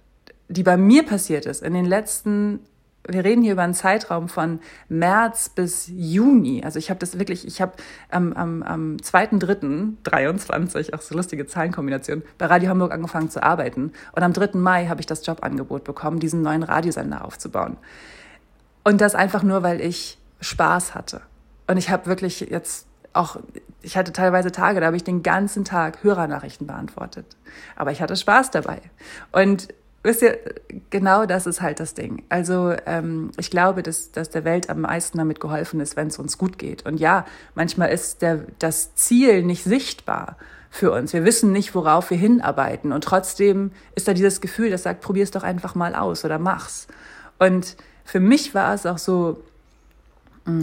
die 0.47 0.63
bei 0.63 0.77
mir 0.77 1.03
passiert 1.03 1.45
ist, 1.45 1.61
in 1.61 1.73
den 1.73 1.85
letzten, 1.85 2.61
wir 3.07 3.23
reden 3.23 3.43
hier 3.43 3.53
über 3.53 3.63
einen 3.63 3.73
Zeitraum 3.73 4.29
von 4.29 4.59
März 4.87 5.49
bis 5.49 5.91
Juni. 5.93 6.63
Also 6.63 6.79
ich 6.79 6.89
habe 6.89 6.99
das 6.99 7.19
wirklich, 7.19 7.45
ich 7.45 7.61
habe 7.61 7.73
am, 8.09 8.33
am, 8.33 8.63
am 8.63 8.97
2.3.23, 8.97 10.93
auch 10.93 11.01
so 11.01 11.15
lustige 11.15 11.45
Zahlenkombination, 11.45 12.23
bei 12.37 12.45
Radio 12.45 12.69
Hamburg 12.69 12.93
angefangen 12.93 13.29
zu 13.29 13.43
arbeiten. 13.43 13.91
Und 14.13 14.23
am 14.23 14.33
3. 14.33 14.57
Mai 14.57 14.87
habe 14.87 15.01
ich 15.01 15.07
das 15.07 15.25
Jobangebot 15.25 15.83
bekommen, 15.83 16.19
diesen 16.19 16.41
neuen 16.41 16.63
Radiosender 16.63 17.25
aufzubauen. 17.25 17.77
Und 18.83 19.01
das 19.01 19.15
einfach 19.15 19.43
nur, 19.43 19.63
weil 19.63 19.81
ich 19.81 20.18
Spaß 20.41 20.95
hatte. 20.95 21.21
Und 21.67 21.77
ich 21.77 21.89
habe 21.89 22.07
wirklich 22.07 22.41
jetzt 22.41 22.87
auch, 23.13 23.37
ich 23.81 23.97
hatte 23.97 24.13
teilweise 24.13 24.51
Tage, 24.51 24.79
da 24.79 24.87
habe 24.87 24.95
ich 24.95 25.03
den 25.03 25.23
ganzen 25.23 25.65
Tag 25.65 26.03
Hörernachrichten 26.03 26.67
beantwortet. 26.67 27.25
Aber 27.75 27.91
ich 27.91 28.01
hatte 28.01 28.15
Spaß 28.15 28.51
dabei. 28.51 28.81
Und 29.31 29.69
wisst 30.03 30.21
ihr, 30.21 30.37
genau 30.89 31.25
das 31.25 31.45
ist 31.45 31.61
halt 31.61 31.79
das 31.79 31.93
Ding. 31.93 32.23
Also 32.29 32.75
ähm, 32.85 33.31
ich 33.37 33.51
glaube, 33.51 33.83
dass, 33.83 34.11
dass 34.11 34.29
der 34.29 34.45
Welt 34.45 34.69
am 34.69 34.81
meisten 34.81 35.17
damit 35.17 35.39
geholfen 35.39 35.79
ist, 35.79 35.95
wenn 35.95 36.07
es 36.07 36.19
uns 36.19 36.37
gut 36.37 36.57
geht. 36.57 36.85
Und 36.85 36.99
ja, 36.99 37.25
manchmal 37.55 37.89
ist 37.89 38.21
der, 38.21 38.45
das 38.59 38.95
Ziel 38.95 39.43
nicht 39.43 39.63
sichtbar 39.63 40.37
für 40.69 40.91
uns. 40.91 41.13
Wir 41.13 41.25
wissen 41.25 41.51
nicht, 41.51 41.73
worauf 41.73 42.11
wir 42.11 42.17
hinarbeiten. 42.17 42.91
Und 42.91 43.03
trotzdem 43.03 43.71
ist 43.95 44.07
da 44.07 44.13
dieses 44.13 44.39
Gefühl, 44.39 44.69
das 44.69 44.83
sagt, 44.83 45.01
probier's 45.01 45.31
doch 45.31 45.43
einfach 45.43 45.75
mal 45.75 45.95
aus 45.95 46.23
oder 46.23 46.37
mach's. 46.37 46.87
Und 47.39 47.75
für 48.05 48.19
mich 48.19 48.53
war 48.53 48.73
es 48.73 48.85
auch 48.85 48.97
so, 48.97 49.43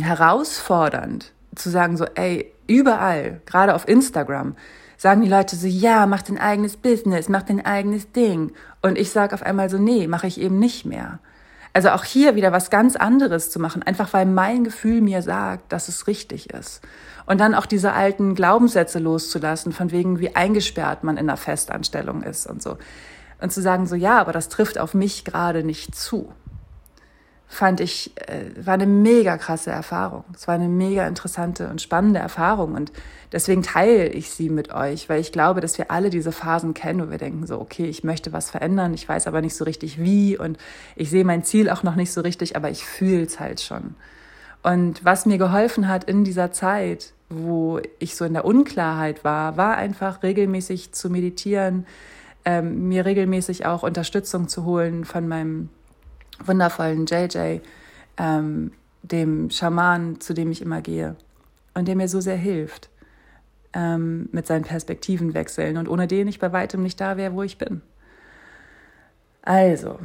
herausfordernd 0.01 1.33
zu 1.55 1.71
sagen 1.71 1.97
so, 1.97 2.05
ey, 2.15 2.53
überall, 2.67 3.41
gerade 3.47 3.75
auf 3.75 3.89
Instagram, 3.89 4.55
sagen 4.97 5.23
die 5.23 5.29
Leute 5.29 5.57
so, 5.57 5.67
ja, 5.67 6.07
mach 6.07 6.23
dein 6.23 6.39
eigenes 6.39 6.77
Business, 6.77 7.29
mach 7.29 7.43
dein 7.43 7.65
eigenes 7.65 8.13
Ding. 8.13 8.53
Und 8.83 8.99
ich 8.99 9.11
sage 9.11 9.35
auf 9.35 9.43
einmal 9.43 9.69
so, 9.71 9.79
nee, 9.79 10.07
mache 10.07 10.27
ich 10.27 10.41
eben 10.41 10.59
nicht 10.59 10.87
mehr. 10.87 11.19
Also 11.73 11.91
auch 11.91 12.05
hier 12.05 12.37
wieder 12.37 12.53
was 12.53 12.71
ganz 12.71 12.97
anderes 12.97 13.51
zu 13.51 13.61
machen, 13.61 13.83
einfach 13.83 14.13
weil 14.15 14.25
mein 14.25 14.65
Gefühl 14.65 15.03
mir 15.03 15.21
sagt, 15.21 15.73
dass 15.73 15.89
es 15.89 16.07
richtig 16.07 16.51
ist. 16.51 16.81
Und 17.27 17.39
dann 17.39 17.55
auch 17.55 17.67
diese 17.67 17.93
alten 17.93 18.35
Glaubenssätze 18.35 18.99
loszulassen, 18.99 19.73
von 19.73 19.91
wegen, 19.91 20.19
wie 20.19 20.35
eingesperrt 20.35 21.05
man 21.05 21.19
in 21.19 21.29
einer 21.29 21.37
Festanstellung 21.37 22.23
ist 22.23 22.47
und 22.47 22.63
so. 22.63 22.79
Und 23.43 23.53
zu 23.53 23.61
sagen 23.61 23.87
so, 23.87 23.95
ja, 23.95 24.19
aber 24.19 24.33
das 24.33 24.49
trifft 24.49 24.79
auf 24.79 24.95
mich 24.95 25.27
gerade 25.27 25.65
nicht 25.65 25.95
zu 25.95 26.33
fand 27.49 27.81
ich, 27.81 28.13
äh, 28.29 28.51
war 28.65 28.75
eine 28.75 28.87
mega 28.87 29.37
krasse 29.39 29.71
Erfahrung. 29.71 30.25
Es 30.35 30.49
war 30.49 30.55
eine 30.57 30.69
mega 30.69 31.07
interessante 31.07 31.69
und 31.69 31.81
spannende 31.81 32.19
Erfahrung 32.19 32.75
und 32.75 32.93
deswegen 33.33 33.63
teile 33.63 34.09
ich 34.09 34.31
sie 34.31 34.51
mit 34.51 34.73
euch, 34.75 35.09
weil 35.09 35.21
ich 35.21 35.33
glaube, 35.33 35.61
dass 35.61 35.79
wir 35.79 35.91
alle 35.91 36.11
diese 36.11 36.33
Phasen 36.33 36.75
kennen, 36.75 37.07
wo 37.07 37.11
wir 37.11 37.19
denken 37.19 37.47
so, 37.47 37.61
okay, 37.61 37.87
ich 37.87 38.05
möchte 38.05 38.33
was 38.33 38.51
verändern, 38.51 38.95
ich 38.95 39.09
weiß 39.09 39.27
aber 39.27 39.41
nicht 39.41 39.57
so 39.57 39.65
richtig 39.65 40.01
wie 40.01 40.37
und 40.37 40.59
ich 40.97 41.11
sehe 41.11 41.25
mein 41.25 41.45
Ziel 41.45 41.71
auch 41.71 41.83
noch 41.83 41.95
nicht 41.95 42.13
so 42.13 42.21
richtig, 42.21 42.57
aber 42.57 42.71
ich 42.71 42.85
fühle 42.85 43.23
es 43.23 43.39
halt 43.39 43.61
schon. 43.61 43.95
Und 44.63 45.05
was 45.05 45.27
mir 45.27 45.39
geholfen 45.39 45.87
hat 45.87 46.05
in 46.05 46.25
dieser 46.25 46.51
Zeit, 46.51 47.13
wo 47.29 47.81
ich 48.01 48.17
so 48.17 48.25
in 48.25 48.33
der 48.33 48.45
Unklarheit 48.45 49.23
war, 49.23 49.57
war 49.57 49.77
einfach 49.77 50.25
regelmäßig 50.25 50.93
zu 50.93 51.09
meditieren, 51.09 51.87
ähm, 52.45 52.89
mir 52.89 53.05
regelmäßig 53.05 53.67
auch 53.67 53.85
Unterstützung 53.85 54.49
zu 54.49 54.65
holen 54.65 55.05
von 55.05 55.29
meinem 55.29 55.69
wundervollen 56.45 57.07
JJ, 57.07 57.61
ähm, 58.17 58.73
dem 59.03 59.51
Schaman, 59.51 60.21
zu 60.21 60.35
dem 60.35 60.51
ich 60.51 60.63
immer 60.63 60.81
gehe 60.81 61.17
und 61.75 61.87
der 61.89 61.97
mir 61.97 62.09
so 62.09 62.21
sehr 62.21 62.37
hilft 62.37 62.89
ähm, 63.73 64.29
mit 64.33 64.47
seinen 64.47 64.65
Perspektivenwechseln 64.65 65.77
und 65.77 65.89
ohne 65.89 66.07
den 66.07 66.29
ich 66.29 66.39
bei 66.39 66.53
weitem 66.53 66.83
nicht 66.83 67.01
da 67.01 67.17
wäre, 67.17 67.35
wo 67.35 67.43
ich 67.43 67.59
bin. 67.59 67.83
Also, 69.43 69.99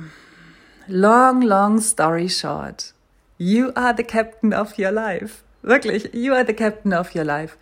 long, 0.87 1.41
long 1.41 1.79
story 1.79 2.29
short, 2.29 2.93
you 3.37 3.71
are 3.73 3.93
the 3.95 4.03
captain 4.03 4.53
of 4.53 4.77
your 4.77 4.91
life. 4.91 5.43
Wirklich, 5.63 6.13
you 6.13 6.33
are 6.33 6.45
the 6.45 6.53
captain 6.53 6.93
of 6.93 7.15
your 7.15 7.23
life. 7.23 7.57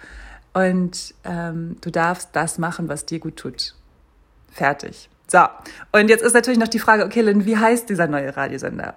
Und 0.54 1.14
ähm, 1.24 1.78
du 1.82 1.92
darfst 1.92 2.30
das 2.34 2.58
machen, 2.58 2.90
was 2.90 3.06
dir 3.06 3.20
gut 3.20 3.38
tut. 3.38 3.76
Fertig. 4.52 5.10
So, 5.32 5.46
und 5.92 6.10
jetzt 6.10 6.24
ist 6.24 6.34
natürlich 6.34 6.60
noch 6.60 6.68
die 6.68 6.80
Frage, 6.80 7.06
okay, 7.06 7.22
Lynn, 7.22 7.46
wie 7.46 7.58
heißt 7.58 7.88
dieser 7.90 8.08
neue 8.08 8.36
Radiosender? 8.36 8.96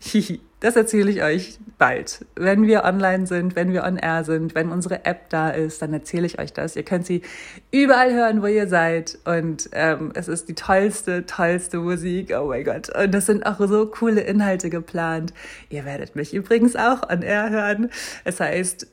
Hihi, 0.00 0.40
das 0.60 0.76
erzähle 0.76 1.10
ich 1.10 1.22
euch 1.22 1.58
bald. 1.78 2.26
Wenn 2.34 2.66
wir 2.66 2.84
online 2.84 3.26
sind, 3.26 3.56
wenn 3.56 3.72
wir 3.72 3.84
on 3.84 3.96
air 3.96 4.24
sind, 4.24 4.54
wenn 4.54 4.70
unsere 4.70 5.04
App 5.04 5.30
da 5.30 5.50
ist, 5.50 5.80
dann 5.80 5.92
erzähle 5.92 6.26
ich 6.26 6.40
euch 6.40 6.52
das. 6.52 6.74
Ihr 6.76 6.82
könnt 6.82 7.06
sie 7.06 7.22
überall 7.70 8.12
hören, 8.12 8.42
wo 8.42 8.46
ihr 8.46 8.66
seid. 8.66 9.16
Und 9.24 9.70
ähm, 9.72 10.10
es 10.14 10.26
ist 10.26 10.48
die 10.48 10.54
tollste, 10.54 11.24
tollste 11.24 11.78
Musik. 11.78 12.34
Oh 12.36 12.48
mein 12.48 12.64
Gott. 12.64 12.94
Und 12.94 13.14
es 13.14 13.26
sind 13.26 13.46
auch 13.46 13.58
so 13.60 13.86
coole 13.86 14.22
Inhalte 14.22 14.70
geplant. 14.70 15.32
Ihr 15.70 15.84
werdet 15.84 16.16
mich 16.16 16.34
übrigens 16.34 16.74
auch 16.74 17.08
on 17.08 17.22
air 17.22 17.50
hören. 17.50 17.90
Es 18.24 18.40
heißt 18.40 18.88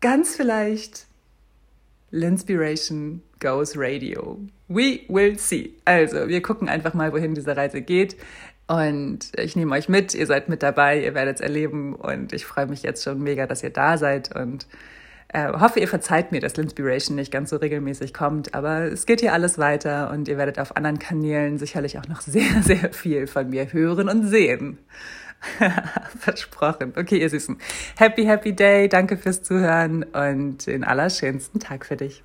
ganz 0.00 0.36
vielleicht 0.36 1.06
Linspiration 2.12 3.22
Goes 3.44 3.76
Radio. 3.76 4.38
We 4.68 5.00
will 5.08 5.38
see. 5.38 5.74
Also, 5.84 6.28
wir 6.28 6.40
gucken 6.40 6.70
einfach 6.70 6.94
mal, 6.94 7.12
wohin 7.12 7.34
diese 7.34 7.54
Reise 7.54 7.82
geht. 7.82 8.16
Und 8.66 9.32
ich 9.36 9.54
nehme 9.54 9.74
euch 9.74 9.90
mit, 9.90 10.14
ihr 10.14 10.26
seid 10.26 10.48
mit 10.48 10.62
dabei, 10.62 11.04
ihr 11.04 11.14
werdet 11.14 11.36
es 11.36 11.40
erleben 11.42 11.94
und 11.94 12.32
ich 12.32 12.46
freue 12.46 12.66
mich 12.66 12.82
jetzt 12.82 13.04
schon 13.04 13.22
mega, 13.22 13.46
dass 13.46 13.62
ihr 13.62 13.68
da 13.68 13.98
seid 13.98 14.34
und 14.34 14.66
äh, 15.28 15.52
hoffe, 15.52 15.80
ihr 15.80 15.88
verzeiht 15.88 16.32
mir, 16.32 16.40
dass 16.40 16.56
Linspiration 16.56 17.16
nicht 17.16 17.30
ganz 17.30 17.50
so 17.50 17.56
regelmäßig 17.56 18.14
kommt, 18.14 18.54
aber 18.54 18.84
es 18.84 19.04
geht 19.04 19.20
hier 19.20 19.34
alles 19.34 19.58
weiter 19.58 20.10
und 20.10 20.28
ihr 20.28 20.38
werdet 20.38 20.58
auf 20.58 20.76
anderen 20.78 20.98
Kanälen 20.98 21.58
sicherlich 21.58 21.98
auch 21.98 22.08
noch 22.08 22.22
sehr, 22.22 22.62
sehr 22.62 22.94
viel 22.94 23.26
von 23.26 23.50
mir 23.50 23.70
hören 23.70 24.08
und 24.08 24.26
sehen. 24.28 24.78
Versprochen. 26.18 26.94
Okay, 26.96 27.18
ihr 27.18 27.28
Süßen. 27.28 27.58
Happy, 27.98 28.24
happy 28.24 28.54
day. 28.54 28.88
Danke 28.88 29.18
fürs 29.18 29.42
Zuhören 29.42 30.04
und 30.04 30.66
den 30.66 30.84
allerschönsten 30.84 31.60
Tag 31.60 31.84
für 31.84 31.96
dich. 31.96 32.24